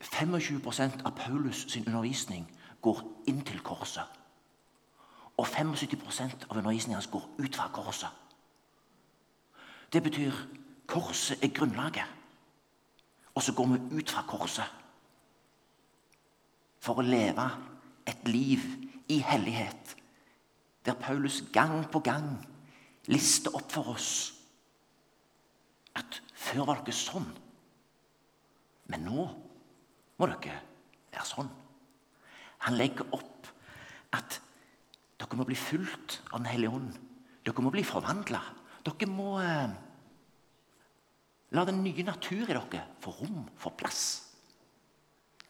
25% 0.01 1.05
av 1.05 1.13
Paulus 1.15 1.67
sin 1.71 1.85
undervisning 1.87 2.49
går 2.83 3.03
inn 3.31 3.45
til 3.47 3.61
korset. 3.63 4.03
Og 5.39 5.47
75% 5.47 6.49
av 6.49 6.57
undervisningen 6.57 6.97
hans 6.97 7.07
går 7.07 7.29
ut 7.39 7.57
fra 7.57 7.69
korset. 7.71 8.09
Det 9.93 10.03
betyr 10.03 10.35
korset 10.87 11.45
er 11.45 11.53
grunnlaget. 11.55 12.09
Og 13.35 13.43
så 13.43 13.55
går 13.55 13.67
vi 13.67 14.01
ut 14.01 14.11
fra 14.11 14.25
korset 14.27 14.67
for 16.81 16.99
å 16.99 17.05
leve 17.07 17.45
et 18.09 18.27
liv 18.27 18.65
i 19.09 19.21
hellighet. 19.31 19.95
Der 20.87 20.99
Paulus 20.99 21.45
gang 21.53 21.85
på 21.93 22.03
gang 22.03 22.33
lister 23.07 23.55
opp 23.55 23.71
for 23.71 23.95
oss 23.95 24.11
at 25.95 26.19
før 26.35 26.67
var 26.73 26.83
dere 26.83 26.97
sånn. 26.97 27.31
Men 28.91 29.07
nå 29.07 29.27
må 30.21 30.29
dere 30.29 30.57
være 31.11 31.27
sånn. 31.27 31.51
Han 32.67 32.77
legger 32.77 33.09
opp 33.17 33.49
at 34.17 34.41
dere 35.21 35.39
må 35.39 35.47
bli 35.49 35.57
fulgt 35.59 36.21
av 36.31 36.41
Den 36.41 36.51
hellige 36.51 36.75
ånd. 36.77 36.97
Dere 37.47 37.65
må 37.65 37.73
bli 37.73 37.85
forvandla. 37.87 38.41
Dere 38.85 39.09
må 39.09 39.35
eh, 39.41 39.73
la 41.57 41.65
den 41.69 41.83
nye 41.85 42.07
natur 42.07 42.45
i 42.45 42.55
dere 42.55 42.87
få 43.03 43.15
rom, 43.21 43.45
få 43.59 43.73
plass. 43.79 44.05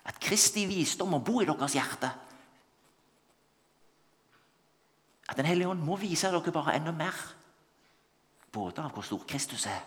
At 0.06 0.20
Kristi 0.22 0.64
visdom 0.68 1.12
må 1.14 1.20
bo 1.24 1.40
i 1.40 1.48
deres 1.48 1.76
hjerte. 1.76 2.10
At 5.30 5.38
Den 5.38 5.46
hellige 5.46 5.70
ånd 5.70 5.84
må 5.86 5.98
vise 6.00 6.30
dere 6.32 6.54
bare 6.54 6.76
enda 6.78 6.92
mer. 6.92 7.16
Både 8.50 8.82
av 8.82 8.92
hvor 8.94 9.06
stor 9.06 9.22
Kristus 9.30 9.68
er, 9.70 9.84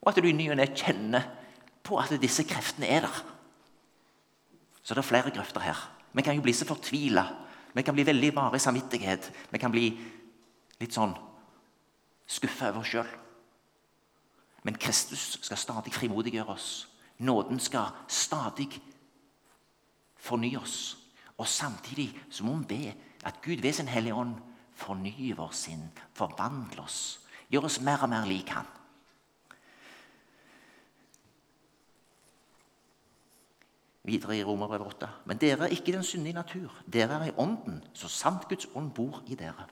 og 0.00 0.08
at 0.08 0.18
du 0.18 0.26
i 0.26 0.32
ny 0.32 0.46
og 0.50 0.56
ne 0.56 0.64
kjenner 0.72 1.26
på 1.82 1.98
at 1.98 2.14
disse 2.22 2.44
kreftene 2.48 2.86
er 2.86 3.06
der. 3.06 3.22
Så 4.82 4.94
det 4.94 5.02
er 5.02 5.08
flere 5.08 5.30
grøfter 5.34 5.60
her. 5.60 5.78
Vi 6.12 6.22
kan 6.22 6.36
jo 6.36 6.42
bli 6.42 6.52
så 6.52 6.66
fortvila. 6.68 7.24
Vi 7.74 7.82
kan 7.82 7.94
bli 7.94 8.06
veldig 8.06 8.34
varig 8.36 8.60
samvittighet. 8.60 9.30
Vi 9.50 9.58
kan 9.58 9.72
bli 9.72 9.86
litt 10.80 10.94
sånn 10.94 11.14
skuffa 12.26 12.70
over 12.70 12.82
oss 12.82 12.92
sjøl. 12.92 13.12
Men 14.62 14.78
Kristus 14.78 15.38
skal 15.42 15.58
stadig 15.58 15.94
frimodiggjøre 15.94 16.54
oss. 16.54 16.88
Nåden 17.18 17.60
skal 17.60 17.94
stadig 18.08 18.68
fornye 20.16 20.60
oss. 20.60 20.96
Og 21.38 21.48
samtidig 21.48 22.12
så 22.30 22.44
må 22.44 22.56
vi 22.62 22.76
be 22.76 22.94
at 23.26 23.40
Gud 23.42 23.62
ved 23.62 23.72
sin 23.72 23.88
Hellige 23.88 24.14
Ånd 24.14 24.36
fornyer 24.74 25.36
vår 25.38 25.52
sinn, 25.54 25.84
forvandler 26.14 26.84
oss, 26.84 27.20
gjør 27.50 27.68
oss 27.68 27.80
mer 27.84 28.02
og 28.04 28.10
mer 28.12 28.26
lik 28.26 28.50
Han. 28.54 28.66
Videre 34.04 34.36
i 34.36 34.42
Romerbrevet 34.42 34.86
8. 34.86 35.08
Men 35.30 35.38
dere 35.38 35.68
er 35.68 35.76
ikke 35.76 35.92
den 35.94 36.02
syndige 36.02 36.34
natur. 36.34 36.72
Dere 36.92 37.20
er 37.20 37.30
i 37.30 37.36
ånden, 37.38 37.78
så 37.94 38.10
sant 38.10 38.48
Guds 38.50 38.66
ånd 38.74 38.90
bor 38.96 39.22
i 39.30 39.38
dere. 39.38 39.68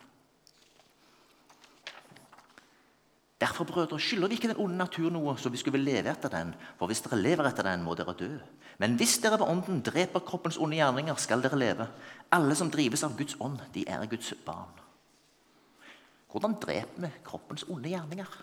Derfor 3.41 3.65
brødre, 3.65 4.01
skylder 4.01 4.29
vi 4.29 4.37
ikke 4.37 4.49
den 4.49 4.61
onde 4.61 4.77
natur 4.77 5.09
noe, 5.11 5.33
så 5.41 5.49
vi 5.49 5.57
skulle 5.57 5.81
leve 5.81 6.13
etter 6.13 6.29
den. 6.29 6.53
For 6.77 6.91
hvis 6.91 7.01
dere 7.01 7.19
lever 7.23 7.49
etter 7.49 7.65
den, 7.65 7.83
må 7.83 7.95
dere 7.97 8.13
dø. 8.13 8.35
Men 8.79 8.99
hvis 9.01 9.17
dere 9.23 9.39
ved 9.41 9.49
ånden 9.49 9.81
dreper 9.85 10.21
kroppens 10.21 10.59
onde 10.61 10.77
gjerninger, 10.77 11.17
skal 11.17 11.43
dere 11.43 11.59
leve. 11.59 11.87
Alle 12.33 12.55
som 12.55 12.71
drives 12.71 13.03
av 13.03 13.17
Guds 13.17 13.39
ånd, 13.41 13.59
de 13.75 13.87
er 13.89 14.05
Guds 14.13 14.35
barn. 14.45 14.77
Hvordan 16.31 16.59
dreper 16.61 17.07
vi 17.07 17.11
kroppens 17.25 17.65
onde 17.69 17.89
gjerninger? 17.89 18.37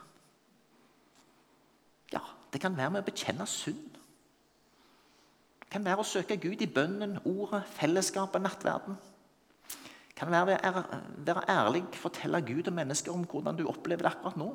Ja, 2.13 2.23
det 2.53 2.61
kan 2.61 2.77
være 2.77 2.97
med 2.97 3.05
å 3.05 3.07
bekjenne 3.07 3.45
synd. 3.47 3.96
Kan 5.71 5.85
være 5.85 6.03
å 6.03 6.07
søke 6.07 6.37
Gud 6.39 6.61
i 6.63 6.69
bønnen, 6.71 7.17
ordet, 7.27 7.63
fellesskapet, 7.75 8.43
nattverden. 8.43 8.97
Kan 10.17 10.31
være, 10.33 10.57
å 10.57 10.83
være 11.27 11.45
ærlig, 11.51 11.83
fortelle 11.99 12.41
Gud 12.45 12.69
og 12.71 12.75
mennesker 12.77 13.13
om 13.13 13.25
hvordan 13.27 13.59
du 13.59 13.67
opplever 13.69 14.07
det 14.07 14.13
akkurat 14.13 14.39
nå. 14.39 14.51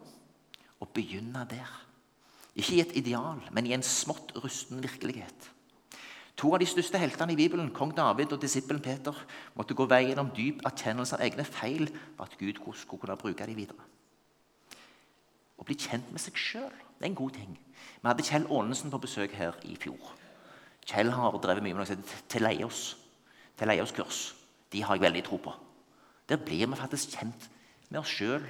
Og 0.83 0.94
begynne 0.96 1.44
der. 1.51 1.70
Ikke 2.59 2.77
i 2.77 2.81
et 2.83 2.96
ideal, 2.98 3.40
men 3.55 3.68
i 3.68 3.75
en 3.77 3.85
smått 3.87 4.35
rusten 4.42 4.83
virkelighet. 4.83 5.53
To 6.40 6.51
av 6.55 6.62
de 6.62 6.66
største 6.66 6.98
heltene 6.98 7.35
i 7.35 7.38
Bibelen, 7.38 7.70
kong 7.77 7.92
David 7.96 8.33
og 8.33 8.40
disippelen 8.42 8.83
Peter, 8.83 9.16
måtte 9.55 9.77
gå 9.77 9.87
veien 9.87 10.18
om 10.18 10.33
dyp 10.35 10.64
erkjennelse 10.66 11.18
av 11.18 11.25
egne 11.27 11.44
feil 11.44 11.87
for 11.92 12.25
at 12.25 12.38
Gud 12.40 12.59
skulle 12.59 13.05
kunne 13.05 13.18
bruke 13.20 13.46
dem 13.46 13.57
videre. 13.57 13.85
Å 15.61 15.66
bli 15.68 15.77
kjent 15.79 16.09
med 16.11 16.18
seg 16.18 16.40
sjøl 16.40 16.72
er 16.72 17.07
en 17.07 17.14
god 17.14 17.37
ting. 17.37 17.53
Vi 18.01 18.09
hadde 18.09 18.25
Kjell 18.27 18.48
Aanensen 18.51 18.90
på 18.90 18.98
besøk 19.05 19.37
her 19.38 19.55
i 19.68 19.77
fjor. 19.79 20.16
Kjell 20.88 21.12
har 21.14 21.38
drevet 21.38 21.62
mye 21.62 21.75
med 21.75 21.83
noe 21.83 21.88
som 21.88 22.01
heter 22.01 22.27
Teleios. 22.33 22.83
Teleios-kurs. 23.59 24.33
De 24.73 24.83
har 24.83 24.97
jeg 24.97 25.05
veldig 25.05 25.25
tro 25.27 25.38
på. 25.42 25.53
Der 26.29 26.40
blir 26.40 26.66
vi 26.66 26.79
faktisk 26.79 27.16
kjent 27.18 27.49
med 27.90 28.01
oss 28.01 28.12
sjøl 28.12 28.45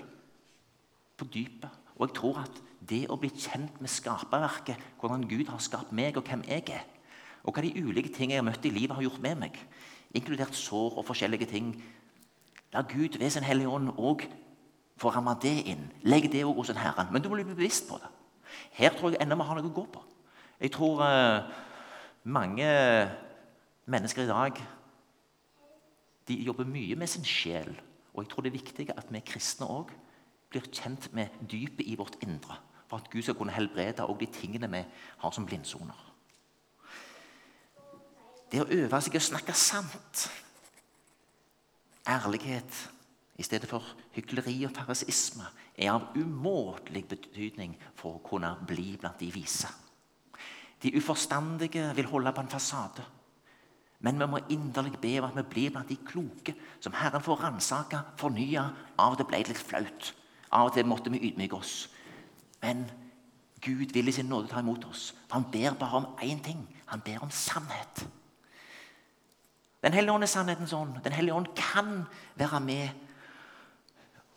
på 1.19 1.29
dypet. 1.35 1.71
Og 1.99 2.09
jeg 2.09 2.17
tror 2.17 2.43
at 2.45 2.61
det 2.89 3.05
å 3.11 3.19
bli 3.21 3.31
kjent 3.31 3.81
med 3.83 3.91
skaperverket, 3.91 4.81
hvordan 5.01 5.27
Gud 5.29 5.51
har 5.53 5.61
skapt 5.63 5.93
meg, 5.95 6.17
og 6.17 6.27
hvem 6.27 6.45
jeg 6.49 6.65
er, 6.73 6.87
og 7.43 7.55
hva 7.55 7.65
de 7.65 7.75
ulike 7.83 8.13
ting 8.15 8.33
jeg 8.33 8.41
har 8.41 8.47
møtt 8.47 8.65
i 8.67 8.73
livet, 8.73 8.95
har 8.97 9.05
gjort 9.05 9.23
med 9.23 9.41
meg, 9.45 9.59
inkludert 10.15 10.55
sår 10.57 10.99
og 10.99 11.07
forskjellige 11.09 11.51
ting 11.51 11.75
La 12.73 12.81
Gud 12.89 13.19
ved 13.19 13.31
sin 13.31 13.45
Hellige 13.45 13.69
Ånd 13.69 13.91
òg 13.99 14.25
få 14.97 15.11
ramme 15.13 15.35
det 15.43 15.67
inn. 15.69 15.91
Legg 16.09 16.31
det 16.33 16.45
òg 16.47 16.57
hos 16.57 16.71
en 16.73 16.81
Herren. 16.81 17.11
Men 17.13 17.21
du 17.21 17.29
må 17.29 17.37
bli 17.37 17.45
bevisst 17.45 17.85
på 17.89 17.99
det. 18.01 18.09
Her 18.79 18.95
tror 18.97 19.13
jeg 19.13 19.21
ennå 19.21 19.37
vi 19.37 19.47
har 19.49 19.59
noe 19.59 19.69
å 19.69 19.75
gå 19.77 19.85
på. 19.93 20.01
Jeg 20.63 20.73
tror 20.73 21.03
uh, 21.05 21.51
mange 22.25 22.69
mennesker 23.91 24.23
i 24.23 24.31
dag 24.31 24.63
de 26.29 26.39
jobber 26.47 26.69
mye 26.69 26.97
med 26.97 27.11
sin 27.11 27.25
sjel. 27.27 27.73
Og 28.15 28.23
jeg 28.23 28.31
tror 28.31 28.45
det 28.45 28.53
er 28.53 28.61
viktig 28.61 28.89
at 28.95 29.09
vi 29.11 29.23
kristne 29.27 29.67
òg 29.67 29.91
blir 30.53 30.69
kjent 30.71 31.09
med 31.17 31.33
dypet 31.51 31.87
i 31.89 31.97
vårt 31.99 32.19
indre. 32.23 32.59
For 32.87 33.01
at 33.01 33.11
Gud 33.11 33.25
skal 33.25 33.37
kunne 33.39 33.55
helbrede 33.55 34.05
òg 34.05 34.21
de 34.21 34.29
tingene 34.31 34.71
vi 34.71 34.83
har 35.23 35.35
som 35.35 35.47
blindsoner. 35.49 35.99
Det 38.53 38.61
å 38.61 38.69
øve 38.69 39.01
seg 39.01 39.15
i 39.17 39.21
å 39.21 39.25
snakke 39.25 39.55
sant, 39.57 40.27
ærlighet 42.05 42.81
i 43.41 43.47
stedet 43.47 43.71
for 43.71 43.95
hykleri 44.13 44.59
og 44.69 44.75
farisisme, 44.77 45.47
er 45.73 45.95
av 45.95 46.13
umåtelig 46.19 47.07
betydning 47.09 47.79
for 47.97 48.19
å 48.19 48.25
kunne 48.27 48.53
bli 48.69 48.93
blant 49.01 49.23
de 49.25 49.31
vise. 49.33 49.71
De 50.83 50.97
uforstandige 50.97 51.93
vil 51.95 52.07
holde 52.11 52.33
på 52.33 52.41
en 52.41 52.49
fasade. 52.49 53.05
Men 54.03 54.19
vi 54.19 54.27
må 54.27 54.41
inderlig 54.51 54.99
be 54.99 55.19
om 55.21 55.29
at 55.29 55.37
vi 55.37 55.43
blir 55.51 55.71
blant 55.71 55.89
de 55.89 55.97
kloke, 55.97 56.55
som 56.81 56.95
Herren 56.99 57.23
får 57.23 57.45
ransake, 57.45 58.01
fornye. 58.19 58.65
Av 58.99 59.15
og 59.15 59.21
til 59.21 59.29
ble 59.31 59.39
det 59.45 59.53
litt 59.53 59.63
flaut. 59.63 60.09
Av 60.51 60.71
og 60.71 60.75
til 60.75 60.89
måtte 60.91 61.13
vi 61.15 61.23
ydmyke 61.29 61.57
oss. 61.57 61.87
Men 62.63 62.89
Gud 63.63 63.95
vil 63.95 64.11
i 64.11 64.15
sin 64.15 64.27
nåde 64.27 64.51
ta 64.51 64.61
imot 64.61 64.85
oss. 64.91 65.13
Han 65.31 65.47
ber 65.53 65.79
bare 65.79 66.03
om 66.03 66.07
én 66.23 66.43
ting. 66.43 66.67
Han 66.87 67.01
ber 67.01 67.23
om 67.23 67.31
sannhet. 67.31 68.07
Den 69.83 69.95
hellige 69.95 70.15
ånd 70.15 70.27
er 70.27 70.31
sannhetens 70.31 70.73
ånd. 70.73 70.99
Den 71.05 71.13
hellige 71.13 71.35
ånd 71.35 71.47
kan 71.57 72.05
være 72.35 72.61
med. 72.61 72.89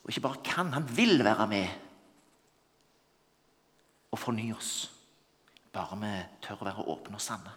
Og 0.04 0.10
ikke 0.10 0.20
bare 0.28 0.42
kan, 0.44 0.72
han 0.72 0.86
vil 0.96 1.24
være 1.24 1.46
med 1.46 1.68
og 4.10 4.18
fornye 4.18 4.54
oss. 4.54 4.95
Bare 5.76 5.96
vi 6.00 6.10
tør 6.40 6.62
å 6.62 6.68
være 6.70 6.84
åpne 6.88 7.18
og 7.18 7.22
sanne. 7.22 7.52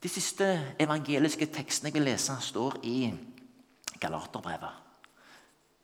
De 0.00 0.08
siste 0.08 0.46
evangeliske 0.80 1.48
tekstene 1.52 1.90
jeg 1.90 1.98
vil 1.98 2.06
lese, 2.08 2.36
står 2.40 2.78
i 2.88 3.10
Galaterbrevet. 4.00 4.82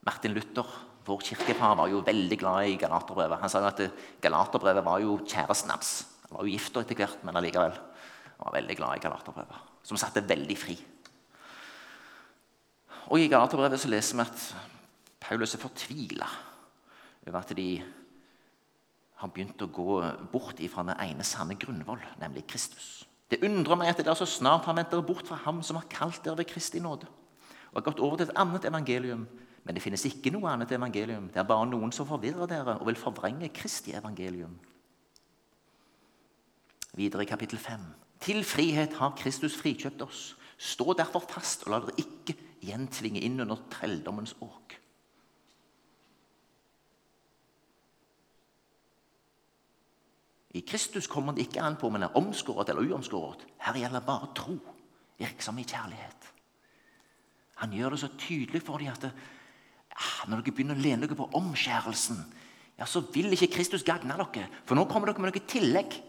Martin 0.09 0.33
Luther, 0.33 0.69
vår 1.05 1.27
kirkefar, 1.29 1.77
var 1.77 1.91
jo 1.93 2.01
veldig 2.07 2.39
glad 2.41 2.71
i 2.71 2.79
Galaterbrevet. 2.81 3.41
Han 3.43 3.53
sa 3.53 3.61
jo 3.61 3.69
at 3.69 3.85
Galaterbrevet 4.23 4.85
var 4.87 5.03
jo 5.05 5.19
kjæresten 5.27 5.73
hans. 5.75 5.95
Han 6.25 6.39
var 6.39 6.49
jo 6.49 6.55
gift 6.55 6.79
etter 6.81 6.97
hvert, 6.97 7.25
men 7.27 7.37
allikevel. 7.37 7.77
Han 8.39 8.47
var 8.47 8.57
veldig 8.57 8.77
glad 8.79 8.97
i 8.97 9.05
Galaterbrevet, 9.05 9.73
som 9.85 10.01
satte 10.01 10.25
veldig 10.25 10.59
fri. 10.59 10.77
Og 13.13 13.21
I 13.21 13.29
Galaterbrevet 13.29 13.83
så 13.83 13.91
leser 13.93 14.17
vi 14.17 14.25
at 14.25 14.47
Paulus 15.23 15.53
er 15.53 15.63
fortvila 15.63 16.29
over 17.27 17.39
at 17.43 17.53
de 17.57 17.69
har 19.23 19.31
begynt 19.31 19.63
å 19.63 19.71
gå 19.71 20.01
bort 20.33 20.61
ifra 20.63 20.85
den 20.87 20.99
ene 21.01 21.25
sanne 21.27 21.55
grunnvoll, 21.59 22.03
nemlig 22.21 22.45
Kristus. 22.51 23.05
Det 23.31 23.41
undrer 23.47 23.79
meg 23.81 23.93
at 23.93 24.03
dere 24.03 24.17
så 24.19 24.27
snart 24.29 24.67
har 24.69 24.77
vendt 24.77 24.91
dere 24.93 25.07
bort 25.07 25.29
fra 25.29 25.39
Ham 25.47 25.63
som 25.65 25.79
har 25.79 25.89
kalt 25.91 26.21
dere 26.25 26.43
ved 26.43 26.51
Kristi 26.51 26.83
nåde, 26.83 27.09
og 27.71 27.79
har 27.79 27.87
gått 27.87 28.03
over 28.03 28.19
til 28.21 28.29
et 28.29 28.37
annet 28.43 28.67
evangelium. 28.69 29.25
Men 29.63 29.79
det 29.79 29.83
finnes 29.85 30.05
ikke 30.09 30.33
noe 30.35 30.51
annet 30.51 30.75
evangelium. 30.75 31.29
Det 31.31 31.39
er 31.39 31.47
bare 31.47 31.69
noen 31.71 31.95
som 31.95 32.09
forvirrer 32.09 32.51
dere 32.51 32.75
og 32.81 32.89
vil 32.89 32.99
forvrenge 32.99 33.53
Kristi 33.55 33.95
evangelium. 33.95 34.57
Videre 36.99 37.25
i 37.25 37.31
kapittel 37.31 37.63
5. 37.63 37.85
Til 38.23 38.43
frihet 38.45 38.99
har 38.99 39.15
Kristus 39.19 39.55
frikjøpt 39.57 40.03
oss. 40.05 40.25
Stå 40.59 40.93
derfor 40.99 41.25
fast, 41.31 41.65
og 41.65 41.73
la 41.73 41.81
dere 41.87 42.03
ikke 42.03 42.37
gjentvinge 42.63 43.23
inn 43.25 43.41
under 43.43 43.59
trelldommens 43.73 44.35
åk. 44.45 44.62
I 50.53 50.61
Kristus 50.69 51.09
kommer 51.09 51.33
det 51.33 51.47
ikke 51.47 51.63
an 51.65 51.79
på 51.81 51.89
om 51.89 51.97
en 51.97 52.07
er 52.07 52.19
omskåret 52.19 52.69
eller 52.69 52.85
uomskåret. 52.93 53.47
Her 53.65 53.79
gjelder 53.81 54.05
bare 54.05 54.29
tro, 54.37 54.59
virksom 55.19 55.59
i 55.59 55.65
kjærlighet. 55.65 56.29
Han 57.63 57.73
gjør 57.73 57.95
det 57.95 58.03
så 58.03 58.11
tydelig 58.19 58.63
for 58.65 58.83
dem 58.83 58.93
at 58.93 59.05
det, 59.07 59.13
ah, 59.95 60.29
når 60.29 60.43
dere 60.43 60.55
begynner 60.55 60.79
å 60.79 60.83
lene 60.83 61.07
dere 61.07 61.17
på 61.17 61.29
omskjærelsen, 61.39 62.19
ja, 62.79 62.89
så 62.89 63.05
vil 63.15 63.33
ikke 63.33 63.53
Kristus 63.55 63.85
gagne 63.87 64.17
dere. 64.19 64.49
For 64.67 64.77
nå 64.77 64.85
kommer 64.91 65.09
dere 65.09 65.23
med 65.23 65.33
noe 65.33 65.45
tillegg. 65.49 66.01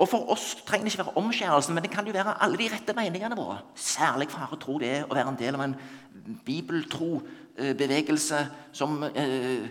Og 0.00 0.08
For 0.08 0.32
oss 0.32 0.54
trenger 0.66 0.88
det 0.88 0.94
ikke 0.94 1.04
være 1.04 1.20
omskjærelsen, 1.20 1.76
men 1.76 1.84
det 1.84 1.92
kan 1.92 2.06
jo 2.08 2.14
være 2.16 2.38
alle 2.42 2.58
de 2.58 2.70
rette 2.72 2.94
meningene 2.96 3.36
våre. 3.36 3.58
Særlig 3.76 4.30
fare 4.32 4.56
tro 4.58 4.78
det 4.80 4.88
er 4.88 5.04
å 5.04 5.14
være 5.14 5.34
en 5.34 5.38
del 5.38 5.58
av 5.58 5.66
en 5.66 5.76
bibeltro 6.46 7.20
eh, 7.60 8.16
som 8.72 9.02
eh, 9.12 9.68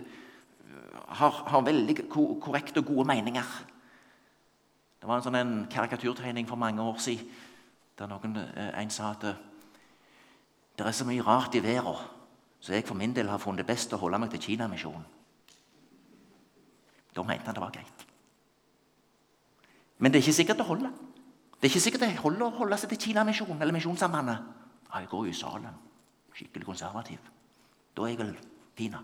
har, 1.18 1.42
har, 1.50 1.66
veldig 1.66 1.96
korrekte 2.08 2.80
og 2.80 2.94
gode 2.94 3.08
meninger. 3.10 3.50
Det 5.02 5.08
var 5.10 5.18
en 5.18 5.24
sånn 5.24 5.34
en 5.34 5.54
karikaturtegning 5.66 6.46
for 6.46 6.60
mange 6.62 6.78
år 6.78 7.00
siden 7.02 7.26
der 7.98 8.06
noen, 8.06 8.36
eh, 8.38 8.68
en 8.78 8.90
sa 8.90 9.08
at 9.10 9.24
eh, 9.26 9.40
det 10.78 10.84
er 10.86 10.94
så 10.94 11.04
mye 11.04 11.24
rart 11.26 11.56
i 11.58 11.62
verden, 11.62 11.98
så 12.62 12.72
jeg 12.72 12.86
for 12.86 12.94
min 12.94 13.12
del 13.12 13.26
har 13.26 13.42
funnet 13.42 13.64
det 13.64 13.66
best 13.66 13.90
å 13.92 13.98
holde 13.98 14.20
meg 14.22 14.30
til 14.30 14.40
Kinamisjonen. 14.44 15.02
Da 17.12 17.24
mente 17.26 17.50
han 17.50 17.58
det 17.58 17.64
var 17.64 17.74
greit. 17.74 18.04
Men 19.98 20.12
det 20.12 20.20
er 20.20 20.22
ikke 20.22 20.36
sikkert 20.38 20.62
det 20.62 20.68
holder. 20.70 20.94
Det 21.58 21.66
er 21.66 21.72
ikke 21.72 21.82
sikkert 21.82 22.04
det 22.06 22.12
holder 22.22 22.46
å 22.46 22.58
holde 22.60 22.78
seg 22.78 22.94
til 22.94 23.02
Kinamisjonen 23.08 23.58
eller 23.58 23.74
Misjonssambandet. 23.74 24.46
Ja, 24.86 25.02
jeg 25.02 25.10
går 25.10 25.26
jo 25.26 25.34
i 25.34 25.34
Salem. 25.34 25.82
Skikkelig 26.32 26.66
konservativ. 26.70 27.18
Da 27.90 28.06
er 28.06 28.14
jeg 28.14 28.22
vel 28.22 28.32
fin. 28.78 28.96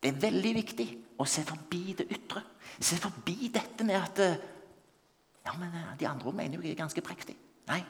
Det 0.00 0.14
er 0.14 0.22
veldig 0.30 0.54
viktig 0.62 0.88
å 1.18 1.26
se 1.26 1.42
forbi 1.44 1.98
det 1.98 2.06
ytre. 2.14 2.46
Se 2.78 2.96
forbi 3.02 3.50
dette 3.52 3.84
med 3.84 3.98
at 3.98 4.22
eh, 4.24 4.40
ja, 5.46 5.56
men 5.56 5.74
eh, 5.74 5.92
De 6.00 6.08
andre 6.08 6.32
mener 6.32 6.56
jo 6.56 6.62
jeg 6.62 6.74
er 6.76 6.82
ganske 6.82 7.04
prektig. 7.04 7.36
Nei. 7.68 7.82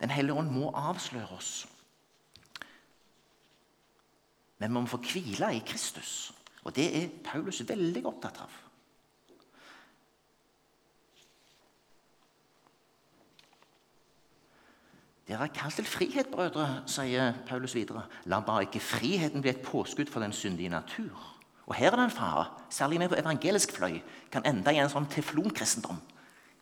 Den 0.00 0.10
hellige 0.14 0.38
ånd 0.38 0.50
må 0.54 0.70
avsløre 0.74 1.36
oss. 1.36 1.66
Men 4.58 4.70
vi 4.70 4.80
må 4.80 4.86
få 4.90 5.00
hvile 5.02 5.52
i 5.54 5.62
Kristus. 5.66 6.32
Og 6.66 6.74
det 6.76 6.88
er 6.98 7.12
Paulus 7.24 7.62
veldig 7.68 8.02
opptatt 8.06 8.40
av. 8.42 8.56
Dere 15.28 15.44
er 15.44 15.52
kalt 15.52 15.76
til 15.76 15.84
frihet, 15.84 16.30
brødre, 16.32 16.82
sier 16.88 17.34
Paulus 17.46 17.74
videre. 17.76 18.06
La 18.24 18.40
bare 18.40 18.64
ikke 18.64 18.80
friheten 18.80 19.44
bli 19.44 19.52
et 19.52 19.64
påskudd 19.64 20.08
for 20.08 20.24
den 20.24 20.32
syndige 20.32 20.72
natur. 20.72 21.18
Og 21.68 21.74
her 21.76 21.92
er 21.92 22.00
det 22.00 22.06
en 22.06 22.14
fare, 22.16 22.46
særlig 22.72 22.98
med 22.98 23.10
på 23.12 23.18
evangelisk 23.20 23.74
fløy, 23.76 23.98
kan 24.32 24.46
ende 24.48 24.72
i 24.72 24.80
en 24.80 24.88
sånn 24.88 25.08
teflonkristendom. 25.12 26.00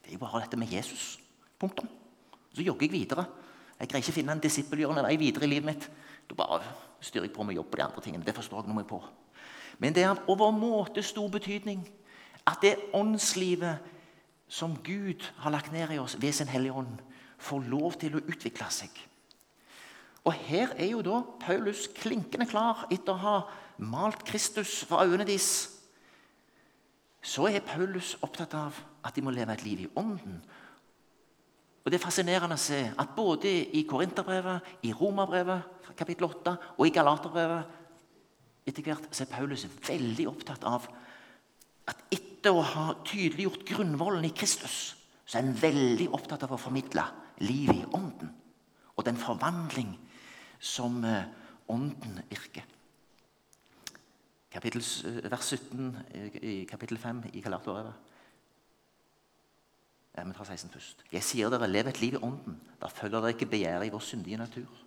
Det 0.06 0.12
er 0.12 0.20
jo 0.20 0.22
bare 0.22 0.44
dette 0.44 0.56
med 0.56 0.70
Jesus. 0.70 1.18
Punktum. 1.58 1.88
Så 2.54 2.62
jogger 2.62 2.86
jeg 2.86 2.92
videre. 2.92 3.24
Jeg 3.80 3.88
greier 3.90 4.04
ikke 4.04 4.12
å 4.14 4.16
finne 4.20 4.36
en 4.36 4.42
disippelgjørende 4.44 5.02
vei 5.02 5.16
videre 5.18 5.48
i 5.48 5.50
livet 5.50 5.66
mitt. 5.66 5.88
Da 6.30 6.36
bare 6.38 6.62
styrer 7.02 7.26
jeg 7.26 7.34
på 7.34 7.42
med 7.42 7.58
jobb 7.58 7.66
på 7.72 7.80
de 7.80 7.82
andre 7.82 8.04
tingene. 8.04 8.24
Det 8.24 8.36
forstår 8.36 8.62
jeg 8.62 8.70
noe 8.70 8.86
på. 8.86 9.00
Men 9.82 9.96
det 9.96 10.04
er 10.04 10.12
av 10.14 10.30
overmåte 10.30 11.02
stor 11.02 11.26
betydning 11.34 11.82
at 12.46 12.62
det 12.62 12.76
åndslivet 12.94 13.82
som 14.48 14.78
Gud 14.86 15.26
har 15.42 15.50
lagt 15.50 15.74
ned 15.74 15.90
i 15.90 15.98
oss 15.98 16.14
ved 16.22 16.32
sin 16.32 16.48
Hellige 16.48 16.78
Ånd, 16.78 17.02
får 17.38 17.66
lov 17.66 17.98
til 17.98 18.14
å 18.14 18.22
utvikle 18.30 18.70
seg. 18.70 18.94
Og 20.22 20.32
Her 20.46 20.72
er 20.78 20.92
jo 20.92 21.02
da 21.04 21.20
Paulus 21.42 21.88
klinkende 21.98 22.46
klar 22.46 22.86
etter 22.90 23.12
å 23.12 23.22
ha 23.24 23.36
malt 23.82 24.22
Kristus 24.24 24.78
for 24.86 25.02
øynene 25.02 25.26
deres. 25.26 25.72
Så 27.26 27.50
er 27.50 27.66
Paulus 27.66 28.14
opptatt 28.22 28.54
av 28.54 28.78
at 29.06 29.16
de 29.16 29.24
må 29.24 29.34
leve 29.34 29.54
et 29.54 29.64
liv 29.64 29.84
i 29.84 29.90
ånden. 29.96 30.40
Og 31.84 31.92
Det 31.92 32.00
er 32.00 32.02
fascinerende 32.02 32.58
å 32.58 32.60
se 32.60 32.80
at 32.98 33.14
både 33.14 33.50
i 33.78 33.84
Korinterbrevet, 33.86 34.72
i 34.82 34.92
Romerbrevet 34.92 35.94
kapittel 35.96 36.26
8 36.26 36.54
og 36.76 36.86
i 36.86 36.94
Galaterbrevet 36.94 37.76
etter 38.66 38.82
hvert 38.82 39.06
så 39.14 39.22
er 39.22 39.30
Paulus 39.30 39.62
veldig 39.86 40.26
opptatt 40.26 40.66
av 40.66 40.88
at 41.86 42.00
etter 42.10 42.50
å 42.50 42.64
ha 42.66 42.86
tydeliggjort 43.06 43.62
grunnvollen 43.68 44.26
i 44.26 44.34
Kristus, 44.34 44.96
så 45.26 45.38
er 45.38 45.46
han 45.46 45.60
veldig 45.60 46.08
opptatt 46.14 46.42
av 46.46 46.56
å 46.56 46.58
formidle 46.60 47.04
livet 47.46 47.84
i 47.84 47.88
ånden 47.94 48.32
og 48.96 49.04
den 49.06 49.18
forvandling 49.20 49.92
som 50.58 51.02
eh, 51.04 51.28
ånden 51.68 52.18
virker. 52.30 52.64
Kapittel, 54.50 54.82
eh, 54.82 55.30
vers 55.30 55.52
17 55.52 55.90
i 56.40 56.56
kapittel 56.68 56.98
5 56.98 57.26
i 57.34 57.42
Galaterbrevet. 57.44 58.05
Vi 60.16 60.32
tar 60.32 60.44
16 60.48 60.70
først. 60.72 61.04
Jeg 61.12 61.22
sier 61.22 61.50
dere, 61.52 61.68
lev 61.68 61.90
et 61.90 62.00
liv 62.00 62.14
i 62.16 62.22
ånden. 62.22 62.56
Da 62.80 62.88
følger 62.88 63.20
dere 63.20 63.34
ikke 63.34 63.50
begjæret 63.52 63.86
i 63.86 63.92
vår 63.92 64.04
syndige 64.04 64.40
natur. 64.40 64.82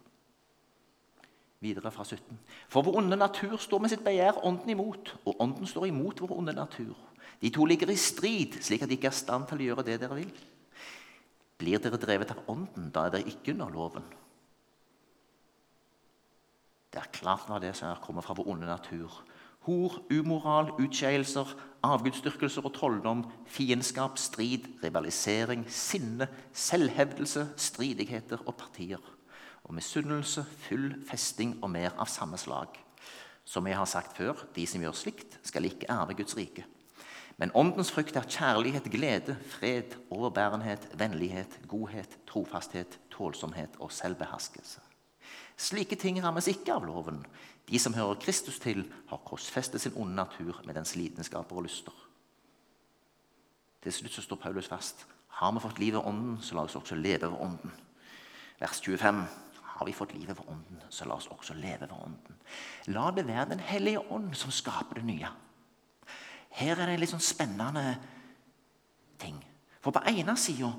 Videre 1.62 1.92
fra 1.92 2.04
17. 2.04 2.40
For 2.70 2.82
vår 2.82 2.98
onde 2.98 3.18
natur 3.20 3.58
står 3.58 3.84
med 3.84 3.92
sitt 3.92 4.04
begjær 4.04 4.42
ånden 4.48 4.72
imot, 4.74 5.14
og 5.26 5.42
ånden 5.44 5.68
står 5.68 5.90
imot 5.92 6.22
vår 6.24 6.38
onde 6.38 6.56
natur. 6.56 6.96
De 7.42 7.52
to 7.54 7.66
ligger 7.66 7.92
i 7.92 7.96
strid, 8.00 8.58
slik 8.64 8.82
at 8.82 8.90
de 8.90 8.98
ikke 8.98 9.12
er 9.12 9.16
i 9.16 9.20
stand 9.20 9.46
til 9.48 9.62
å 9.62 9.68
gjøre 9.68 9.86
det 9.88 10.00
dere 10.02 10.18
vil. 10.18 10.32
Blir 11.60 11.84
dere 11.84 12.00
drevet 12.00 12.32
av 12.34 12.42
ånden, 12.48 12.90
da 12.96 13.06
er 13.06 13.18
dere 13.18 13.30
ikke 13.30 13.54
under 13.54 13.70
loven. 13.76 14.08
Det 16.90 17.02
er 17.02 17.12
klart 17.14 17.46
hva 17.50 17.60
det 17.62 17.76
som 17.78 17.94
kommer 18.02 18.26
fra 18.26 18.34
vår 18.38 18.50
onde 18.50 18.70
natur. 18.70 19.22
Hor, 19.68 20.00
umoral, 20.10 20.72
utskeielser, 20.82 21.52
avgudsdyrkelser 21.86 22.66
og 22.66 22.74
trolldom, 22.74 23.26
fiendskap, 23.46 24.18
strid, 24.18 24.66
rivalisering, 24.84 25.66
sinne, 25.70 26.30
selvhevdelse, 26.56 27.46
stridigheter 27.60 28.42
og 28.48 28.56
partier. 28.58 29.04
Og 29.68 29.76
misunnelse, 29.78 30.46
full 30.66 30.96
festing 31.06 31.58
og 31.62 31.70
mer 31.76 31.94
av 32.00 32.10
samme 32.10 32.40
slag. 32.42 32.80
Som 33.46 33.68
jeg 33.68 33.78
har 33.78 33.90
sagt 33.90 34.18
før, 34.18 34.48
de 34.56 34.66
som 34.70 34.82
gjør 34.82 34.98
slikt, 34.98 35.40
skal 35.46 35.70
ikke 35.70 35.90
arve 35.94 36.18
Guds 36.18 36.38
rike. 36.38 36.66
Men 37.40 37.54
åndens 37.56 37.92
frykt 37.94 38.18
er 38.20 38.28
kjærlighet, 38.28 38.90
glede, 38.92 39.38
fred, 39.54 39.96
overbærenhet, 40.12 40.90
vennlighet, 41.00 41.60
godhet, 41.68 42.18
trofasthet, 42.28 43.00
tålsomhet 43.14 43.78
og 43.80 43.94
selvbeherskelse. 43.96 44.89
Slike 45.60 45.98
ting 46.00 46.22
rammes 46.24 46.48
ikke 46.48 46.72
av 46.78 46.86
loven. 46.88 47.20
De 47.68 47.80
som 47.80 47.94
hører 47.94 48.22
Kristus 48.24 48.62
til, 48.64 48.86
har 49.10 49.26
korsfestet 49.28 49.82
sin 49.84 49.98
onde 50.00 50.16
natur 50.16 50.62
med 50.66 50.78
dens 50.80 50.96
lidenskaper 50.96 51.60
og 51.60 51.66
lyster. 51.68 51.96
Til 53.84 53.94
slutt 53.94 54.16
så 54.16 54.24
står 54.24 54.40
Paulus 54.40 54.70
fast. 54.72 55.06
Har 55.40 55.52
vi 55.52 55.60
fått 55.64 55.80
livet 55.80 56.00
ved 56.00 56.08
ånden, 56.08 56.40
så 56.42 56.56
la 56.56 56.64
oss 56.64 56.76
også 56.76 56.96
leve 56.96 57.28
ved 57.28 57.40
ånden. 57.40 57.76
Vers 58.60 58.82
25. 58.82 59.22
Har 59.64 59.86
vi 59.86 59.96
fått 59.96 60.14
livet 60.14 60.38
ved 60.38 60.48
ånden, 60.48 60.82
så 60.90 61.06
la 61.08 61.16
oss 61.16 61.28
også 61.32 61.54
leve 61.54 61.88
ved 61.88 61.96
ånden. 61.96 62.40
La 62.88 63.12
det 63.16 63.28
være 63.28 63.50
Den 63.50 63.60
hellige 63.60 64.12
ånd 64.12 64.34
som 64.36 64.52
skaper 64.52 65.00
det 65.00 65.06
nye. 65.06 65.28
Her 66.50 66.72
er 66.72 66.86
det 66.86 66.94
en 66.96 67.00
litt 67.00 67.12
sånn 67.12 67.24
spennende 67.24 67.98
ting. 69.20 69.38
For 69.80 69.92
på 69.92 70.04
ene 70.08 70.36
sida 70.38 70.72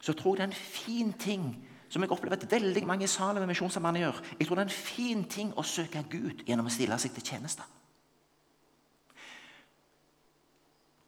så 0.00 0.12
tror 0.12 0.36
jeg 0.36 0.38
det 0.38 0.46
er 0.46 0.52
en 0.52 0.72
fin 0.72 1.12
ting 1.12 1.67
som 1.88 2.02
jeg 2.02 2.12
opplever 2.12 2.36
at 2.36 2.50
veldig 2.50 2.84
mange 2.86 3.04
i 3.04 3.10
salen 3.10 3.40
med 3.40 3.48
Misjonssambandet 3.50 4.02
gjør. 4.02 4.22
Jeg 4.38 4.46
tror 4.46 4.56
det 4.56 4.64
er 4.64 4.68
en 4.68 4.76
fin 4.76 5.24
ting 5.24 5.52
å 5.56 5.64
søke 5.64 6.04
Gud 6.10 6.44
gjennom 6.46 6.68
å 6.68 6.72
stille 6.72 6.98
seg 7.00 7.14
til 7.16 7.24
tjeneste. 7.32 7.64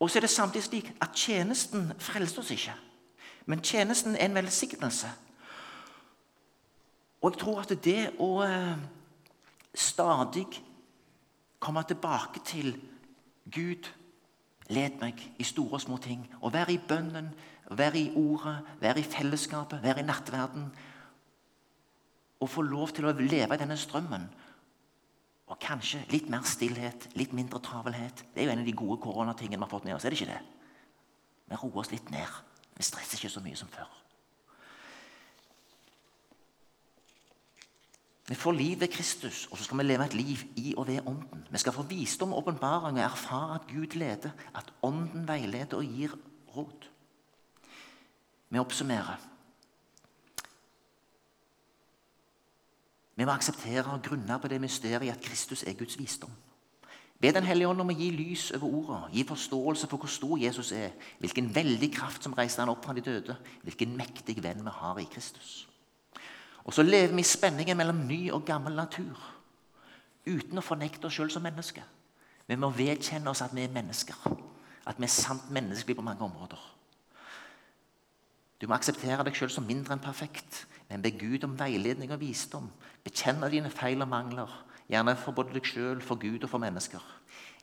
Og 0.01 0.11
så 0.11 0.19
er 0.19 0.25
det 0.25 0.33
samtidig 0.33 0.65
slik 0.65 0.93
at 1.05 1.17
tjenesten 1.17 1.93
frelser 2.01 2.41
oss 2.41 2.53
ikke. 2.55 2.77
Men 3.47 3.61
tjenesten 3.61 4.17
er 4.17 4.31
en 4.31 4.39
velsignelse. 4.41 5.11
Og 7.21 7.33
jeg 7.33 7.41
tror 7.43 7.61
at 7.61 7.75
det 7.85 7.99
å 8.19 8.31
eh, 8.47 8.81
stadig 9.75 10.47
komme 11.61 11.83
tilbake 11.85 12.41
til 12.45 12.73
Gud 13.53 13.91
led 14.71 14.97
meg 15.03 15.21
i 15.39 15.45
store 15.45 15.77
og 15.77 15.85
små 15.85 15.99
ting. 16.01 16.25
Og 16.41 16.53
være 16.53 16.73
i 16.73 16.81
bønnen, 16.89 17.29
være 17.79 17.99
i 17.99 18.13
ordet, 18.17 18.57
være 18.81 19.01
i 19.01 19.07
fellesskapet, 19.07 19.83
være 19.83 20.03
i 20.03 20.07
nattverden. 20.07 20.71
Og 22.41 22.51
få 22.51 22.63
lov 22.63 22.95
til 22.97 23.07
å 23.07 23.15
leve 23.15 23.55
i 23.55 23.61
denne 23.61 23.77
strømmen. 23.79 24.27
Og 25.51 25.59
kanskje 25.61 26.05
litt 26.11 26.31
mer 26.31 26.47
stillhet, 26.47 27.09
litt 27.19 27.35
mindre 27.37 27.61
travelhet. 27.63 28.25
Det 28.35 28.43
er 28.43 28.49
jo 28.49 28.55
en 28.55 28.63
av 28.63 28.69
de 28.69 28.77
gode 28.77 29.01
koronatingene 29.03 29.59
vi 29.59 29.67
har 29.67 29.73
fått 29.73 29.89
med 29.89 29.97
oss. 29.97 30.05
er 30.05 30.15
det 30.15 30.21
ikke 30.21 30.33
det? 30.33 30.43
Vi 31.51 31.59
roer 31.59 31.83
oss 31.83 31.91
litt 31.91 32.11
ned. 32.15 32.39
Vi 32.77 32.87
stresser 32.87 33.19
ikke 33.19 33.35
så 33.35 33.43
mye 33.45 33.59
som 33.59 33.69
før. 33.69 33.89
Vi 38.31 38.39
får 38.39 38.55
liv 38.55 38.81
ved 38.81 38.93
Kristus, 38.95 39.49
og 39.51 39.59
så 39.59 39.65
skal 39.65 39.81
vi 39.81 39.89
leve 39.89 40.05
et 40.07 40.15
liv 40.15 40.43
i 40.57 40.75
og 40.79 40.87
ved 40.87 41.03
Ånden. 41.03 41.43
Vi 41.51 41.59
skal 41.59 41.75
få 41.75 41.83
visdom 41.91 42.35
åpenbaring 42.39 43.01
og 43.01 43.05
erfare 43.09 43.57
at 43.59 43.67
Gud 43.67 43.97
leder, 43.99 44.31
at 44.55 44.71
Ånden 44.87 45.27
veileder 45.27 45.81
og 45.81 45.85
gir 45.85 46.15
råd. 46.55 46.90
Vi 48.51 48.59
oppsummerer. 48.59 49.27
Vi 53.15 53.25
må 53.25 53.33
akseptere 53.33 53.85
og 53.93 54.03
grunne 54.03 54.39
på 54.41 54.49
det 54.49 54.61
mysteriet 54.61 55.13
at 55.13 55.23
Kristus 55.23 55.63
er 55.63 55.77
Guds 55.79 55.99
visdom. 55.99 56.31
Be 57.21 57.33
Den 57.33 57.45
hellige 57.45 57.69
ånd 57.69 57.83
om 57.83 57.91
å 57.93 57.95
gi 57.95 58.09
lys 58.17 58.47
over 58.57 58.79
ordene, 58.79 59.11
gi 59.13 59.27
forståelse 59.29 59.89
for 59.91 60.01
hvor 60.01 60.09
stor 60.09 60.39
Jesus 60.41 60.71
er, 60.73 60.95
hvilken 61.21 61.51
veldig 61.55 61.91
kraft 61.93 62.25
som 62.25 62.33
reiste 62.33 62.63
han 62.63 62.73
opp 62.73 62.81
fra 62.85 62.95
de 62.97 63.05
døde, 63.05 63.37
hvilken 63.63 63.93
mektig 63.97 64.39
venn 64.41 64.65
vi 64.65 64.73
har 64.73 65.01
i 65.03 65.05
Kristus. 65.05 65.67
Og 66.65 66.73
så 66.73 66.83
lever 66.83 67.13
vi 67.13 67.21
i 67.21 67.29
spenningen 67.29 67.77
mellom 67.77 68.07
ny 68.09 68.31
og 68.33 68.47
gammel 68.49 68.73
natur, 68.73 69.21
uten 70.25 70.59
å 70.59 70.65
fornekte 70.65 71.11
oss 71.11 71.19
sjøl 71.19 71.31
som 71.33 71.45
mennesker. 71.45 71.85
Vi 72.49 72.57
må 72.57 72.73
vedkjenne 72.73 73.29
oss 73.31 73.45
at 73.45 73.53
vi 73.53 73.67
er 73.67 73.75
mennesker, 73.75 74.17
at 74.89 74.97
vi 74.97 75.05
er 75.05 75.13
sant 75.13 75.53
menneskelige 75.53 76.01
på 76.01 76.07
mange 76.09 76.25
områder. 76.25 76.80
Du 78.61 78.67
må 78.69 78.77
akseptere 78.77 79.25
deg 79.25 79.37
sjøl 79.37 79.53
som 79.53 79.65
mindre 79.65 79.97
enn 79.97 80.03
perfekt, 80.05 80.67
men 80.91 81.01
be 81.01 81.15
Gud 81.17 81.47
om 81.47 81.57
veiledning 81.57 82.13
og 82.13 82.21
visdom. 82.21 82.69
Bekjenne 83.07 83.49
dine 83.53 83.71
feil 83.73 84.05
og 84.05 84.11
mangler, 84.13 84.53
gjerne 84.91 85.17
for 85.17 85.37
både 85.37 85.57
deg 85.57 85.65
sjøl, 85.65 86.03
for 86.05 86.21
Gud 86.21 86.45
og 86.45 86.53
for 86.53 86.61
mennesker. 86.61 87.01